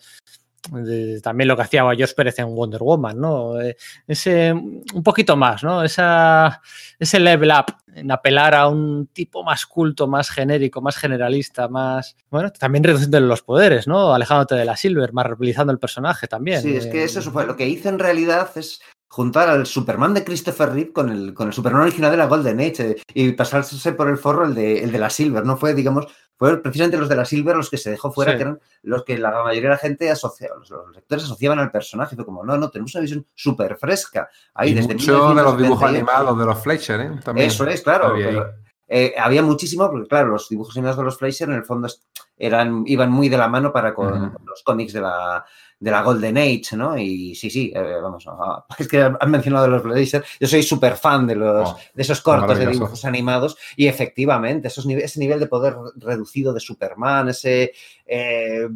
[0.71, 3.61] de, también lo que hacía George Pérez en Wonder Woman, ¿no?
[3.61, 5.83] Eh, ese, un poquito más, ¿no?
[5.83, 6.61] Esa,
[6.99, 12.15] ese level up en apelar a un tipo más culto, más genérico, más generalista, más.
[12.31, 14.13] Bueno, también reduciendo los poderes, ¿no?
[14.13, 16.61] Alejándote de la Silver, más realizando el personaje también.
[16.61, 17.47] Sí, es que eso fue.
[17.47, 21.49] Lo que hizo en realidad es juntar al Superman de Christopher Reeve con el, con
[21.49, 24.83] el Superman original de la Golden Age eh, y pasarse por el forro el de,
[24.83, 25.57] el de la Silver, ¿no?
[25.57, 28.39] Fue, digamos, fueron precisamente los de la Silver los que se dejó fuera, sí.
[28.39, 31.71] que eran los que la mayoría de la gente asociaba, los, los, lectores asociaban al
[31.71, 32.15] personaje.
[32.15, 34.29] Fue como, no, no, tenemos una visión súper fresca.
[34.55, 37.11] Ahí, y desde mucho de los dibujos animados de los Fleischer, ¿eh?
[37.25, 38.13] También Eso es, claro.
[38.15, 38.47] Pero,
[38.89, 41.89] eh, había muchísimo, porque claro, los dibujos animados de los Fleischer en el fondo
[42.37, 44.45] eran, iban muy de la mano para con uh -huh.
[44.45, 45.45] los cómics de la,
[45.79, 46.97] de la Golden Age, ¿no?
[46.97, 48.25] Y sí, sí, eh, vamos,
[48.79, 52.21] es que han mencionado los Blazer, yo soy súper fan de, los, oh, de esos
[52.21, 57.73] cortos de dibujos animados y efectivamente esos, ese nivel de poder reducido de Superman, ese,
[58.07, 58.69] eh,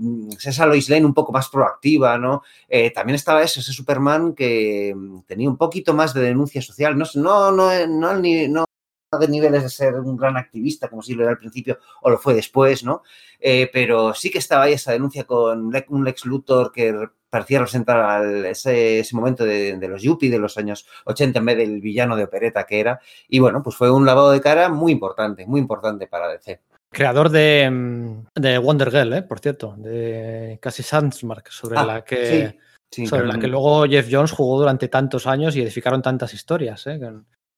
[0.44, 2.42] esa Lois Lane un poco más proactiva, ¿no?
[2.68, 4.94] Eh, también estaba eso, ese Superman que
[5.26, 8.14] tenía un poquito más de denuncia social, no, no, no, no,
[8.48, 8.69] no
[9.18, 12.18] de niveles de ser un gran activista, como si lo era al principio o lo
[12.18, 13.02] fue después, ¿no?
[13.40, 16.94] Eh, pero sí que estaba ahí esa denuncia con un Lex Luthor que
[17.28, 21.44] parecía representar al, ese, ese, momento de, de, los Yuppie de los años 80 en
[21.44, 23.00] vez del villano de opereta que era.
[23.28, 26.60] Y bueno, pues fue un lavado de cara muy importante, muy importante para DC.
[26.90, 29.22] Creador de, de Wonder Girl, ¿eh?
[29.22, 32.48] por cierto, de Cassie Sandsmark, sobre ah, la que...
[32.48, 32.58] Sí.
[32.92, 36.88] Sí, sobre la que luego Jeff Jones jugó durante tantos años y edificaron tantas historias,
[36.88, 36.98] ¿eh?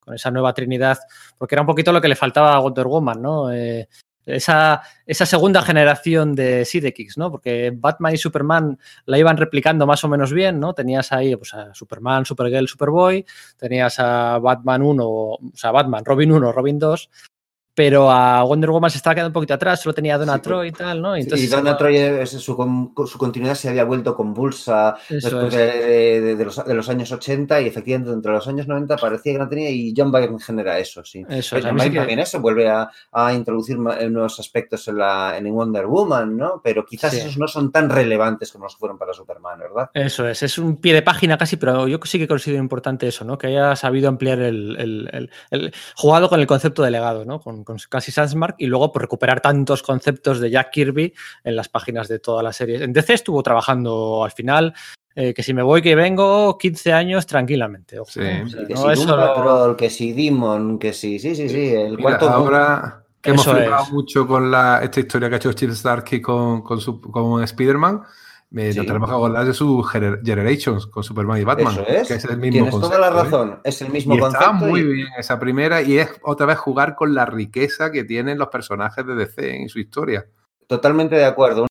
[0.05, 0.99] Con, esa nueva Trinidad,
[1.39, 3.53] porque era un poquito lo que le faltaba a Wonder Woman, ¿no?
[3.53, 3.89] Eh,
[4.25, 7.31] esa, esa, segunda generación de Sidekicks, ¿no?
[7.31, 10.75] Porque Batman y Superman la iban replicando más o menos bien, ¿no?
[10.75, 13.25] Tenías ahí pues, a Superman, Supergirl, Superboy,
[13.57, 17.11] tenías a Batman 1, o sea, Batman, Robin 1, Robin 2,
[17.75, 20.69] pero a Wonder Woman se estaba quedando un poquito atrás, solo tenía Donna sí, Troy
[20.69, 21.17] y tal, ¿no?
[21.17, 25.53] Entonces, y Donna Troy, su, su, continuidad se había vuelto convulsa después es.
[25.55, 29.33] de, de, de, los, de, los, años 80 y efectivamente entre los años 90 parecía
[29.33, 31.25] que no tenía y John Byrne genera eso, sí.
[31.29, 32.25] Eso, John Byrne también que...
[32.25, 36.61] eso, vuelve a, a, introducir nuevos aspectos en, la, en Wonder Woman, ¿no?
[36.63, 37.21] Pero quizás sí.
[37.21, 39.91] esos no son tan relevantes como los fueron para Superman, ¿verdad?
[39.95, 43.25] Eso es, es un pie de página casi, pero yo sí que considero importante eso,
[43.25, 43.39] ¿no?
[43.39, 47.41] Que haya sabido ampliar el, el, el, el jugado con el concepto de legado, ¿no?
[47.41, 51.13] Con, con casi Sans y luego por recuperar tantos conceptos de Jack Kirby
[51.45, 52.83] en las páginas de toda la serie.
[52.83, 54.75] En DC estuvo trabajando al final,
[55.15, 57.99] eh, que si me voy que vengo 15 años tranquilamente.
[57.99, 58.21] Ojo, Sí.
[58.21, 61.19] que no si es Doom solo- Patrol, que si Demon, que si.
[61.19, 61.69] Sí, sí, sí.
[61.75, 62.29] El Mira, cuarto.
[62.31, 66.63] ahora que hemos flipado mucho con la, esta historia que ha hecho Chip Starsky con,
[66.63, 68.03] con, su- con Spider-Man,
[68.57, 68.87] eh, Sí.
[68.87, 71.73] tenemos que acordar de gener- Generations con Superman y Batman.
[71.73, 72.09] Eso es.
[72.09, 73.23] Que es el mismo Tienes concepto, toda la ¿eh?
[73.25, 73.61] razón.
[73.65, 74.67] Es el mismo Y está concepto.
[74.67, 78.39] muy y- bien esa primera y es otra vez jugar con la riqueza que tienen
[78.39, 80.27] los personajes de DC en su historia.
[80.67, 81.67] Totalmente de acuerdo.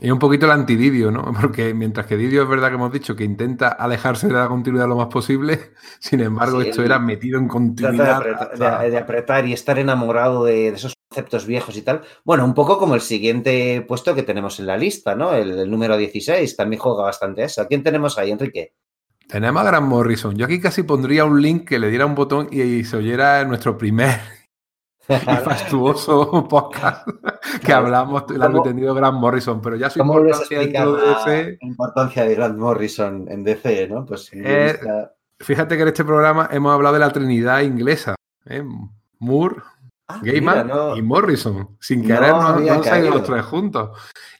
[0.00, 1.32] Y un poquito el antididio, ¿no?
[1.40, 4.86] Porque mientras que Didio es verdad que hemos dicho que intenta alejarse de la continuidad
[4.88, 8.16] lo más posible, sin embargo, Sí, esto el- era metido en de continuidad.
[8.18, 12.02] apretar, hasta- de- de apretar y estar enamorado de, de esos conceptos viejos y tal.
[12.24, 15.34] Bueno, un poco como el siguiente puesto que tenemos en la lista, ¿no?
[15.34, 17.60] El, el número 16 también juega bastante a eso.
[17.62, 18.74] ¿A quién tenemos ahí, Enrique?
[19.28, 20.36] Tenemos a Grant Morrison.
[20.36, 23.44] Yo aquí casi pondría un link que le diera un botón y, y se oyera
[23.44, 24.20] nuestro primer
[25.08, 25.12] y
[25.44, 27.08] fastuoso podcast
[27.64, 30.92] que hablamos largo y ¿Cómo- tendido Grant Morrison, pero ya su ¿Cómo les importancia dentro
[30.96, 34.06] de la DC importancia de Grant Morrison en DC, ¿no?
[34.06, 34.78] Pues Eh,
[35.40, 38.14] Fíjate que en este programa hemos hablado de la trinidad inglesa.
[38.46, 38.62] ¿eh?
[39.18, 39.56] Moore,
[40.14, 41.76] Ah, Gaiman mira, no- y Morrison.
[41.80, 43.90] Sin querer no, no los tres juntos.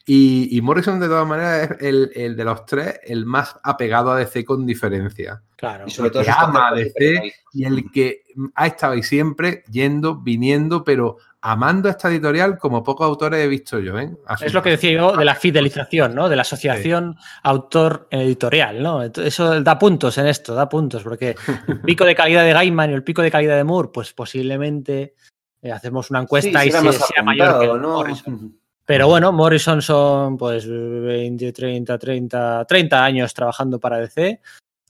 [0.06, 4.10] Y, y Morrison, de todas maneras, es el, el de los tres el más apegado
[4.10, 5.42] a DC con diferencia.
[5.56, 5.84] Claro.
[5.86, 8.22] y sobre todo que ama a DC y el que
[8.54, 13.78] ha estado ahí siempre yendo, viniendo, pero amando esta editorial como pocos autores he visto
[13.78, 13.98] yo.
[13.98, 14.10] ¿eh?
[14.26, 16.28] A Es lo que decía yo de la fidelización, ¿no?
[16.28, 19.02] De la asociación autor-editorial, ¿no?
[19.02, 21.36] Eso da puntos en esto, da puntos, porque
[21.68, 25.14] el pico de calidad de Gaiman y el pico de calidad de Moore, pues posiblemente
[25.62, 27.94] eh, hacemos una encuesta Sí, y será se- sea mayor que ¿no?
[27.96, 28.56] Morrison.
[28.84, 34.26] Pero bueno, Morrison son pues 20, 30, 30, 30 años trabajando para DC.
[34.28, 34.40] eh,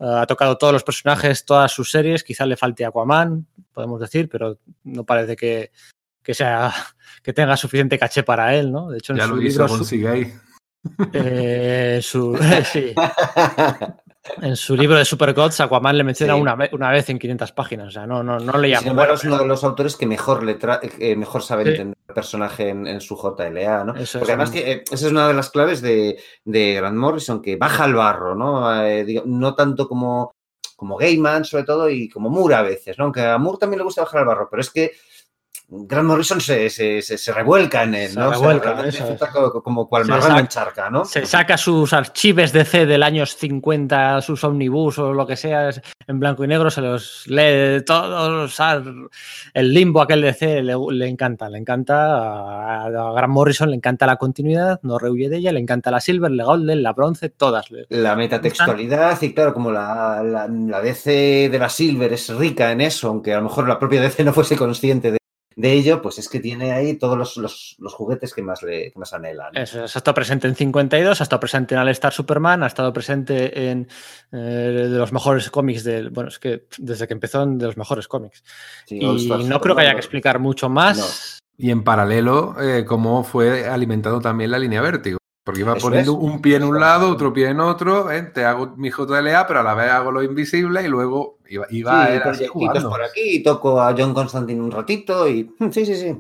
[0.01, 2.25] ha tocado todos los personajes, todas sus series.
[2.25, 5.71] Quizás le falte Aquaman, podemos decir, pero no parece que,
[6.23, 6.73] que sea
[7.23, 8.89] que tenga suficiente caché para él, ¿no?
[8.91, 9.85] De hecho, en ya su lo hizo libro, su-
[11.13, 12.39] eh, su-
[12.73, 12.95] sí,
[14.43, 16.41] en su libro de Supergods, Aquaman le menciona Sí.
[16.41, 17.89] una, ve- una vez en 500 páginas.
[17.89, 20.43] O sea, no, no, no le Sin embargo, es uno de los autores que mejor
[20.43, 20.59] le
[20.99, 21.71] eh, mejor sabe Sí.
[21.71, 23.95] entender el personaje en, en su JLA, ¿no?
[23.95, 26.97] Eso Porque es además que, eh, esa es una de las claves de, de Grant
[26.97, 28.83] Morrison, que baja al barro, ¿no?
[28.85, 30.35] Eh, digo, no tanto como,
[30.77, 33.05] como Gaiman, sobre todo, y como Moore a veces, ¿no?
[33.05, 34.93] Aunque a Moore también le gusta bajar al barro, pero es que
[35.73, 38.27] Grant Morrison se, se, se- se revuelca en él, Se ¿no?
[38.27, 39.21] O sea, revuelca, eso es.
[39.31, 41.05] como, como cual Se marrano saca- en charca, ¿no?
[41.05, 45.71] Se saca sus archives de C del años 50, sus omnibus o lo que sea,
[46.07, 48.59] en blanco y negro, se los lee todos.
[49.55, 52.17] El limbo aquel de C le, le encanta, le encanta.
[52.17, 56.01] A, a Grant Morrison le encanta la continuidad, no rehuye de ella, le encanta la
[56.01, 57.71] Silver, la Golden, la Bronce, todas.
[57.71, 62.73] le- La metatextualidad, y claro, como la, la, la DC de la Silver es rica
[62.73, 65.20] en eso, aunque a lo mejor la propia DC no fuese consciente de,
[65.57, 68.93] de ello, pues es que tiene ahí todos los, los- los juguetes que más, le,
[68.93, 69.57] que más anhelan.
[69.57, 72.93] Eso, ha estado presente en 52, ha estado presente en All Star Superman, ha estado
[72.93, 73.89] presente en
[74.33, 76.11] eh, de los mejores cómics del.
[76.11, 78.43] Bueno, es que desde que empezó en de los mejores cómics.
[78.87, 81.39] Sí, Y no creo que haya que explicar mucho más.
[81.59, 85.20] Y en paralelo, eh, cómo fue alimentando también la línea vértigo.
[85.51, 86.19] Porque iba Eso poniendo es.
[86.19, 88.23] un pie en un lado, otro pie en otro, ¿eh?
[88.23, 92.07] te hago mi JLA, pero a la vez hago lo invisible y luego iba, iba
[92.07, 92.89] Sí, era así proyectitos jugando.
[92.89, 96.17] por aquí, toco a John Constantine un ratito y sí, sí, sí.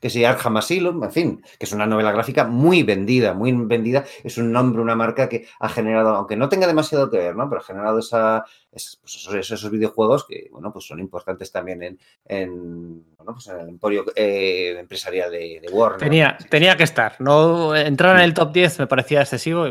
[0.00, 4.04] Que si Arkham Asylum, en fin, que es una novela gráfica muy vendida, muy vendida.
[4.22, 7.48] Es un nombre, una marca que ha generado, aunque no tenga demasiado que ver, ¿no?
[7.48, 11.82] Pero ha generado esa, es- pues esos, esos videojuegos que, bueno, pues son importantes también
[11.82, 15.98] en, en, bueno, pues en el emporio eh, empresarial de, de Warner.
[16.00, 17.16] Tenía, tenía que estar.
[17.20, 19.66] No entrar en el top 10 me parecía excesivo.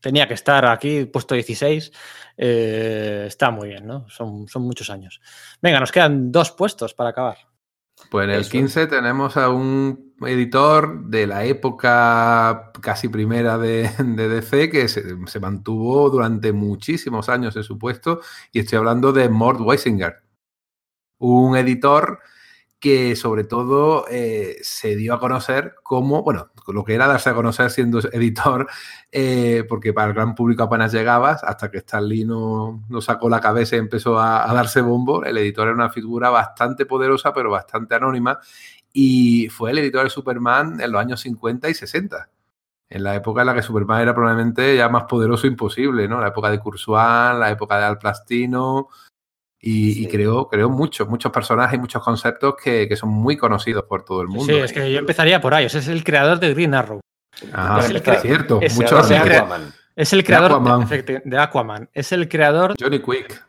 [0.00, 1.92] Tenía que estar aquí, puesto 16.
[2.38, 4.08] Eh, está muy bien, ¿no?
[4.08, 5.20] Son, son muchos años.
[5.60, 7.36] Venga, nos quedan dos puestos para acabar.
[8.10, 8.50] Pues en el Eso.
[8.50, 15.02] 15 tenemos a un editor de la época casi primera de, de DC que se,
[15.26, 18.20] se mantuvo durante muchísimos años en su puesto
[18.52, 20.22] y estoy hablando de Mort Weisinger,
[21.18, 22.20] un editor
[22.80, 27.34] que sobre todo eh, se dio a conocer como, bueno, lo que era darse a
[27.34, 28.68] conocer siendo editor,
[29.12, 33.40] eh, porque para el gran público apenas llegabas, hasta que Stan Lee no, sacó la
[33.40, 37.50] cabeza y empezó a, a darse bombo, el editor era una figura bastante poderosa, pero
[37.50, 38.38] bastante anónima,
[38.92, 42.28] y fue el editor de Superman en los años 50 y 60.
[42.88, 46.20] En la época en la que Superman era probablemente ya más poderoso imposible, ¿no?
[46.20, 48.88] La época de Cursuan, la época de Al Plastino,
[49.60, 50.04] y, Sí.
[50.04, 54.04] y creó, creó muchos, muchos personajes y muchos conceptos que, que son muy conocidos por
[54.04, 54.44] todo el mundo.
[54.52, 55.66] Sí, es que yo empezaría por ahí.
[55.66, 57.00] Ese es el creador de Green Arrow.
[57.52, 59.72] Ajá, es el cierto, es- muchos Aquaman.
[59.96, 60.88] Es el creador Aquaman.
[61.24, 61.88] de Aquaman.
[61.92, 62.74] Es el creador.
[62.80, 63.46] Johnny Quick.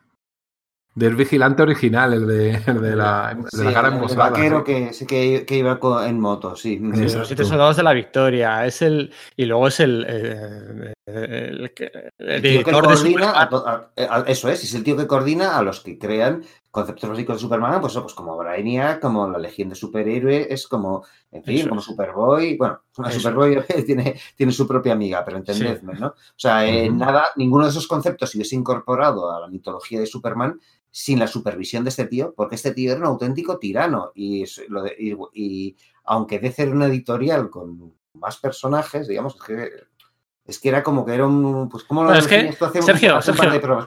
[0.93, 4.59] Del vigilante original, el de, el de la, el de Sí, la cara el vaquero
[4.59, 4.63] ¿sí?
[4.65, 6.73] que, sí, que, que iba en moto, sí.
[6.83, 7.17] Exacto.
[7.19, 8.65] los siete soldados de la victoria.
[8.65, 9.13] Es el.
[9.37, 10.05] Y luego es el.
[10.09, 11.71] eh, el,
[12.17, 15.97] el, tío que coordina a, eso es, es el tío que coordina a los que
[15.97, 21.03] crean conceptos básicos de Superman, pues, pues como Brainiac, como la Legión de Superhéroes, como,
[21.31, 22.57] en fin, como Superboy.
[22.57, 26.07] Bueno, Superboy tiene, tiene su propia amiga, pero entendedme, ¿no?
[26.07, 30.59] O sea, nada, ninguno de esos conceptos se hubiese incorporado a la mitología de Superman
[30.89, 34.85] sin la supervisión de este tío, porque este tío era un auténtico tirano y, lo
[34.87, 39.69] y, aunque de ser una editorial con más personajes, digamos, que
[40.45, 41.69] es que era como que era un.
[41.69, 43.19] Pues, ¿cómo lo es que, Sergio,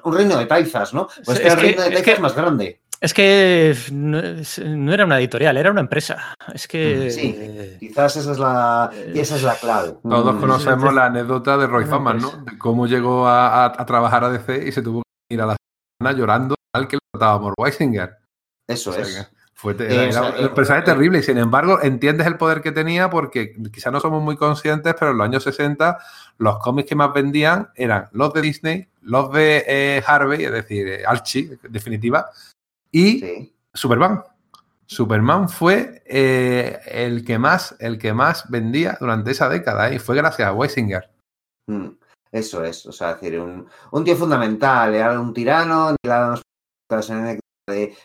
[0.05, 1.09] un, reino de taifas, ¿no?
[1.24, 2.80] Pues es, el reino de taifas más grande.
[3.00, 6.34] Es que no, era una editorial, era una empresa.
[6.55, 7.11] Es que.
[7.11, 9.96] Sí, quizás esa es la, esa es la clave.
[10.02, 10.40] Todos mm.
[10.40, 12.30] conocemos la anécdota de Roy Faman, ¿no?
[12.30, 15.57] De cómo llegó a, trabajar a DC y se tuvo que ir a la
[15.98, 18.16] semana llorando al que lo trataba Mor Weisinger.
[18.66, 19.30] Eso es.
[19.57, 23.92] Fue, era, un personaje terrible y sin embargo entiendes el poder que tenía porque quizás
[23.92, 25.98] no somos muy conscientes, pero en los años 60
[26.38, 30.88] los cómics que más vendían eran los de Disney, los de eh, Harvey, es decir,
[30.88, 32.26] eh, Archie, en definitiva,
[32.90, 34.24] y Superman.
[34.86, 40.16] Superman fue eh, el, que más, el que más vendía durante esa década y fue
[40.16, 41.11] gracias a Weisinger.
[41.68, 41.88] Mm,
[42.32, 45.96] eso es, o sea, decir, un, un tío fundamental, era un tirano,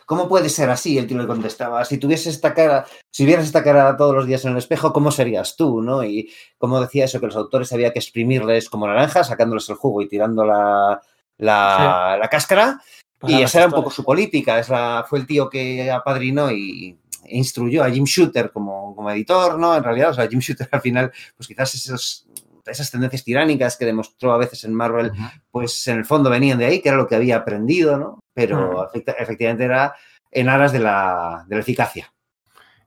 [0.05, 0.97] ¿cómo puede ser así?
[0.97, 4.43] El tío le contestaba, si tuvieses esta cara, si vieras esta cara todos los días
[4.45, 5.81] en el espejo, ¿cómo serías tú?
[5.81, 6.03] ¿no?
[6.03, 10.01] Y como decía eso, que los autores había que exprimirles como naranjas, sacándoles el jugo
[10.01, 11.01] y tirando la,
[11.37, 12.81] la, cáscara.
[13.23, 14.59] y esa era un poco su política.
[14.59, 16.97] Esa fue el tío que apadrinó y
[17.27, 19.75] instruyó a Jim Shooter como, como editor, ¿no?
[19.75, 22.25] En realidad, o sea, Jim Shooter al final, pues quizás esos
[22.65, 25.11] esas tendencias tiránicas que demostró a veces en Marvel,
[25.49, 28.18] pues en el fondo venían de ahí, que era lo que había aprendido, ¿no?
[28.39, 29.93] Pero efectivamente era
[30.31, 32.11] en aras de la, eficacia.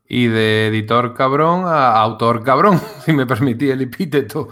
[0.09, 4.49] Y de editor cabrón a autor cabrón, si me permití el epíteto.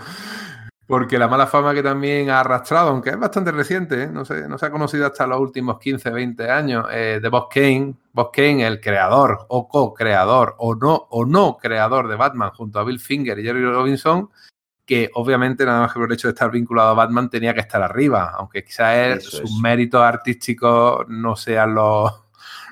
[0.87, 4.09] Porque la mala fama que también ha arrastrado, aunque es bastante reciente, ¿eh?
[4.09, 7.49] no, se, no se ha conocido hasta los últimos 15, 20 años, eh, de Bob
[7.49, 7.95] Kane.
[8.13, 12.85] Bob Kane, el creador o co-creador o no, o no creador de Batman junto a
[12.85, 14.31] Bill Finger y Jerry Robinson,
[14.91, 17.61] que obviamente nada más que por el hecho de estar vinculado a Batman tenía que
[17.61, 22.13] estar arriba, aunque quizás sus méritos artísticos no sean los,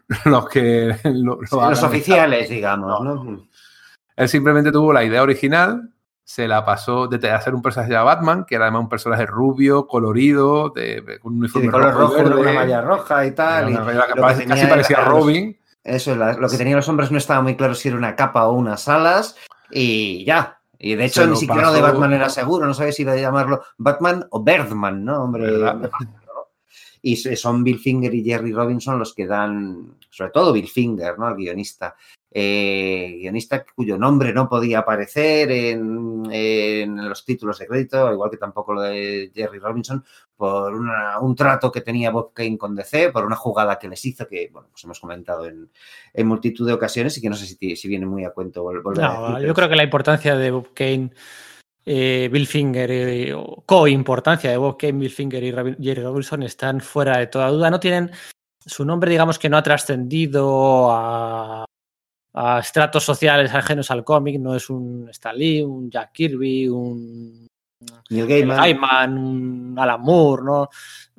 [0.25, 0.97] los que...
[1.05, 3.05] los oficiales, digamos.
[3.05, 3.47] ¿no?
[4.17, 5.91] Él simplemente tuvo la idea original,
[6.25, 9.87] se la pasó de hacer un personaje de Batman, que era además un personaje rubio,
[9.87, 13.71] colorido, de, con un uniforme color rojo, una malla roja y tal.
[13.71, 13.77] y
[14.45, 15.57] casi parecía Robin.
[15.85, 18.55] Eso, lo que tenían los hombres no estaba muy claro si era una capa o
[18.55, 19.37] unas alas,
[19.71, 23.13] y ya, y de hecho, ni siquiera de Batman era seguro, no sabes si iba
[23.13, 25.25] a llamarlo Batman o Birdman, ¿no?
[25.25, 25.51] Hombre,
[27.03, 31.29] y son Bill Finger y Jerry Robinson los que dan, sobre todo Bill Finger, ¿no?
[31.29, 31.97] El guionista,
[32.31, 38.75] eh, guionista cuyo nombre no podía aparecer en, los títulos de crédito, igual que tampoco
[38.75, 40.05] lo de Jerry Robinson,
[40.37, 44.29] por un trato que tenía Bob Kane con DC, por una jugada que les hizo,
[44.29, 45.71] que bueno, pues hemos comentado en,
[46.27, 49.55] multitud de ocasiones y que no sé si, viene muy a cuento volver no, Yo
[49.55, 51.11] creo que la importancia de Bob Kane
[51.91, 55.53] eh, Bill Finger, eh, co-importancia de Bob Kane, Bill Finger y
[55.83, 57.71] Jerry Robinson están fuera de toda duda.
[57.71, 58.11] No tienen
[58.61, 61.65] su nombre, digamos que no ha trascendido a,
[62.41, 67.49] a estratos sociales ajenos al cómic, no es un Stan Lee, un Jack Kirby, un
[68.11, 69.19] Neil Gaiman.
[69.19, 70.69] un Alan Moore, ¿no?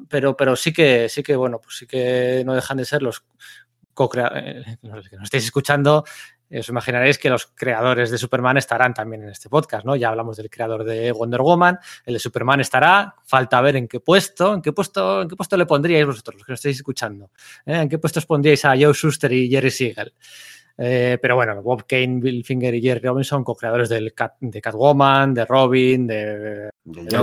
[0.08, 3.26] Pero, pero sí que, sí que, bueno, pues sí que no dejan de ser los
[3.94, 6.06] co-creadores, eh, que nos estéis escuchando,
[6.58, 9.98] os imaginaréis que los creadores de Superman estarán también en este podcast, ¿no?
[9.98, 14.00] Ya hablamos del creador de Wonder Woman, el de Superman estará, falta ver en qué
[14.00, 17.30] puesto, en qué puesto, en qué puesto le pondríais vosotros, los que nos estáis escuchando,
[17.66, 17.82] ¿eh?
[17.82, 20.14] en qué puesto os pondríais a Joe Schuster y Jerry Siegel.
[20.82, 26.08] Eh, pero bueno, Bob Kane, Bill Finger y Jerry Robinson, co-creadores de Catwoman, de Robin,
[26.08, 26.70] de,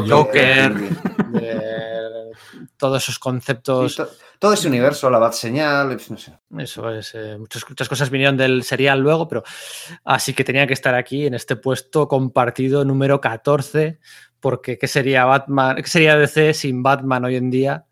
[0.07, 2.33] Joker, de
[2.77, 4.03] todos esos conceptos.
[4.39, 6.39] todo ese universo, la Bat Señal, no sé.
[6.59, 7.15] Eso es.
[7.15, 9.43] Eh, muchas, muchas, cosas vinieron del serial luego, pero
[10.05, 14.01] así que tenía que estar aquí en este puesto compartido número 14,
[14.39, 15.77] porque ¿qué sería Batman?
[15.77, 17.87] ¿Qué sería DC sin Batman hoy en día?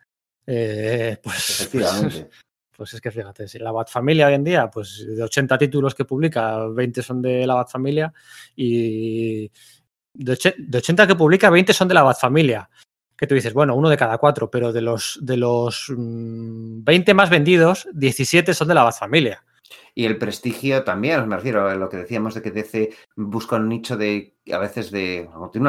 [0.47, 2.25] Eh, pues, Efectivamente.
[2.25, 2.44] Pues
[2.79, 6.05] es que fíjate, si la Bat Familia hoy en día, pues de 80 títulos que
[6.05, 8.13] publica, 20 son de la Bat Familia
[8.57, 9.51] y
[10.13, 10.39] de,
[10.77, 12.69] 80 que publica, 20 son de la Bat Familia.
[13.17, 17.17] Que tú dices, bueno, uno de cada cuatro, pero de los, de los 20 mm,
[17.17, 19.45] más vendidos, 17 son de la Bat Familia.
[19.95, 23.69] Y el prestigio también, me refiero a lo que decíamos de que DC busca un
[23.69, 25.61] nicho de, a veces de, o de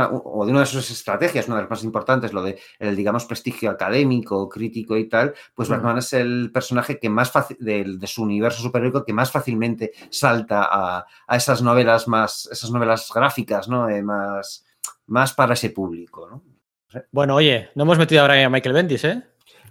[0.51, 4.49] una, de sus estrategias, una de las más importantes, lo de el, digamos, prestigio académico,
[4.49, 9.05] crítico y tal, pues Batman es el personaje que más fácil, de, su universo superhéroe
[9.05, 13.89] que más fácilmente salta a, esas novelas más, esas novelas gráficas, ¿no?
[13.89, 14.65] Eh, más,
[15.07, 16.43] más para ese público, ¿no?
[17.11, 19.23] Bueno, oye, no hemos metido ahora a Michael Bendis, ¿eh?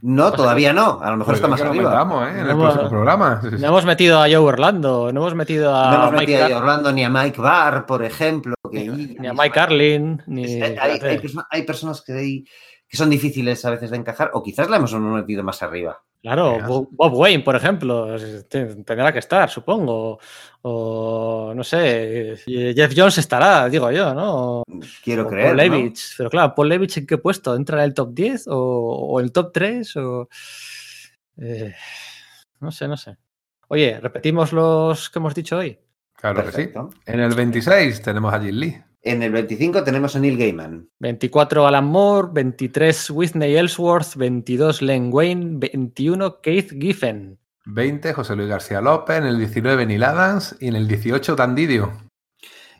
[0.06, 1.00] No, todavía no.
[1.00, 1.90] A lo mejor está más lo arriba.
[1.90, 2.30] metamos, ¿eh?
[2.32, 3.40] En el No próximo hemos- programa.
[3.42, 6.48] No hemos metido a Joe Orlando, no hemos metido a No hemos Mike, metido a
[6.48, 8.54] Car- Orlando ni a Mike Barr, por ejemplo.
[8.70, 10.44] que- ni a Mike Carlin, ni...
[10.62, 12.44] Hay, hay perso- hay personas que, hay-
[12.88, 16.02] que son difíciles a veces de encajar, o quizás la hemos metido más arriba.
[16.24, 16.58] Claro.
[16.66, 18.16] Bob Bob Wayne, por ejemplo,
[18.48, 20.18] tendrá que estar, supongo.
[20.62, 24.62] O no sé, Jeff Jones estará, digo yo, ¿no?
[25.02, 25.54] Quiero O creer.
[25.54, 25.92] Paul.
[26.16, 27.54] Pero claro, Paul Levitch en qué puesto?
[27.54, 29.96] ¿Entra en el top 10 o, o el top 3?
[29.98, 30.28] O...
[31.36, 31.74] eh,
[32.60, 33.18] no sé, no sé.
[33.68, 35.78] Oye, repetimos los que hemos dicho hoy.
[36.16, 36.56] Claro que sí.
[36.56, 36.90] Perfecto.
[37.06, 38.82] En el 26 tenemos a Jim Lee.
[39.02, 40.88] En el 25 tenemos a Neil Gaiman.
[40.98, 47.38] 24 Alan Moore, 23 Whitney Ellsworth, 22 Len Wayne, 21 Keith Giffen.
[47.66, 49.18] 20 José Luis García López.
[49.18, 50.56] En el 19 Neil Adams.
[50.58, 51.92] Y en el 18 Dan Didio.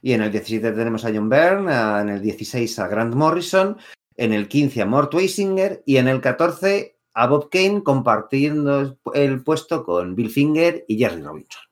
[0.01, 3.78] Y en el 17 tenemos a John Byrne, en el 16 a Grant Morrison,
[4.16, 9.43] en el 15 a Mort Weisinger y en el 14 a Bob Kane compartiendo el
[9.43, 11.62] puesto con Bill Finger y Jerry Robinson.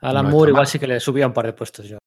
[0.00, 0.66] Alan No Moore igual mal.
[0.66, 1.98] sí que le subía un par de puestos yo.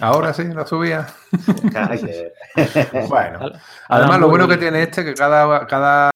[0.00, 1.06] Ahora sí, la subía.
[3.08, 3.50] Bueno.
[3.88, 6.10] Además, lo bueno y- que tiene este que cada, cada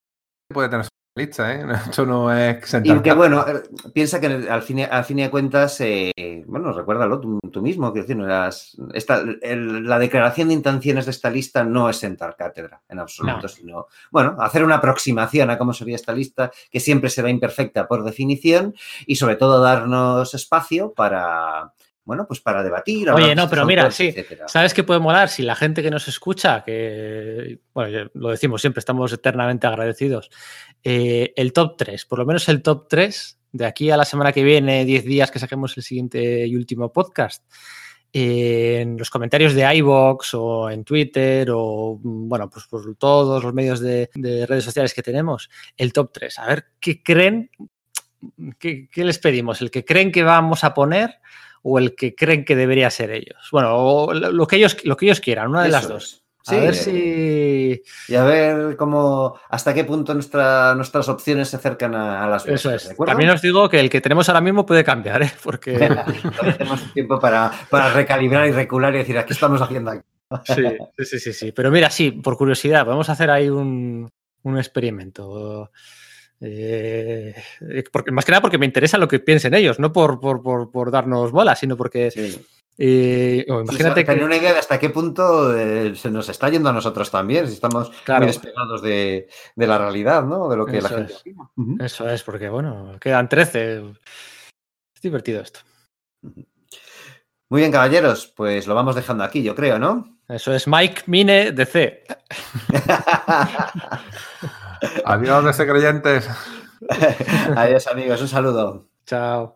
[0.52, 1.64] puede tener su lista, ¿eh?
[1.90, 3.44] Esto no es Y que bueno,
[3.92, 6.12] piensa que al fin y, al fin y de cuentas, eh,
[6.46, 11.06] bueno, recuérdalo tú, tú mismo, quiero decir, no eras- esta- el- la declaración de intenciones
[11.06, 13.48] de esta lista no es sentar cátedra en absoluto, No.
[13.48, 18.04] sino, bueno, hacer una aproximación a cómo sería esta lista, que siempre será imperfecta por
[18.04, 18.74] definición,
[19.06, 21.72] y sobre todo darnos espacio para,
[22.06, 23.10] bueno, pues para debatir.
[23.10, 24.06] Oye, no, pero mira, autores, sí.
[24.20, 24.46] etcétera.
[24.46, 25.28] ¿Sabes qué puede molar?
[25.28, 30.30] Si la gente que nos escucha, que, bueno, lo decimos siempre, estamos eternamente agradecidos,
[30.84, 34.32] eh, el top 3, por lo menos el top 3, de aquí a la semana
[34.32, 37.44] que viene, 10 días que saquemos el siguiente y último podcast,
[38.12, 43.52] eh, en los comentarios de iVoox o en Twitter o, bueno, pues por todos los
[43.52, 46.38] medios de, de redes sociales que tenemos, el top 3.
[46.38, 47.50] A ver qué creen,
[48.60, 51.18] qué, qué les pedimos, el que creen que vamos a poner
[51.68, 53.48] o el que creen que debería ser ellos.
[53.50, 56.04] Bueno, o lo que ellos, lo que ellos quieran, una de las dos.
[56.04, 56.22] es.
[56.48, 57.82] A Sí, ver si.
[58.06, 62.42] Y a ver cómo, hasta qué punto nuestra- nuestras opciones se acercan a, a las
[62.44, 62.88] Eso vuestras, es.
[62.88, 63.10] ¿de acuerdo?
[63.10, 65.32] También os digo que el que tenemos ahora mismo puede cambiar, ¿eh?
[65.42, 65.72] Porque.
[66.58, 70.02] Tenemos tiempo para, para recalibrar y recular y decir, ¿qué estamos haciendo aquí?
[70.44, 70.62] Sí,
[70.98, 71.52] sí, sí, sí, sí.
[71.52, 74.08] Pero mira, sí, por curiosidad, podemos hacer ahí un,
[74.42, 75.70] un experimento.
[76.40, 77.34] Eh,
[77.92, 80.70] porque, más que nada porque me interesa lo que piensen ellos, no por, por, por,
[80.70, 82.10] por darnos bola, sino porque.
[82.10, 82.44] Sí.
[82.78, 84.24] eh, oh, imagínate Tener que.
[84.24, 87.54] una idea de hasta qué punto eh, se nos está yendo a nosotros también, si
[87.54, 88.26] estamos Claro.
[88.26, 90.48] muy despegados de, de la realidad, ¿no?
[90.48, 91.18] De lo que la Eso gente es.
[91.20, 91.50] opina.
[91.80, 93.82] Eso es, porque bueno, quedan 13.
[94.94, 95.60] Es divertido esto.
[97.48, 100.18] Muy bien, caballeros, pues lo vamos dejando aquí, yo creo, ¿no?
[100.28, 102.04] Eso es Mike Mine de C.
[105.04, 106.28] Adiós, de creyentes.
[107.56, 108.66] Adiós, amigos, un saludo.
[109.06, 109.40] Chao.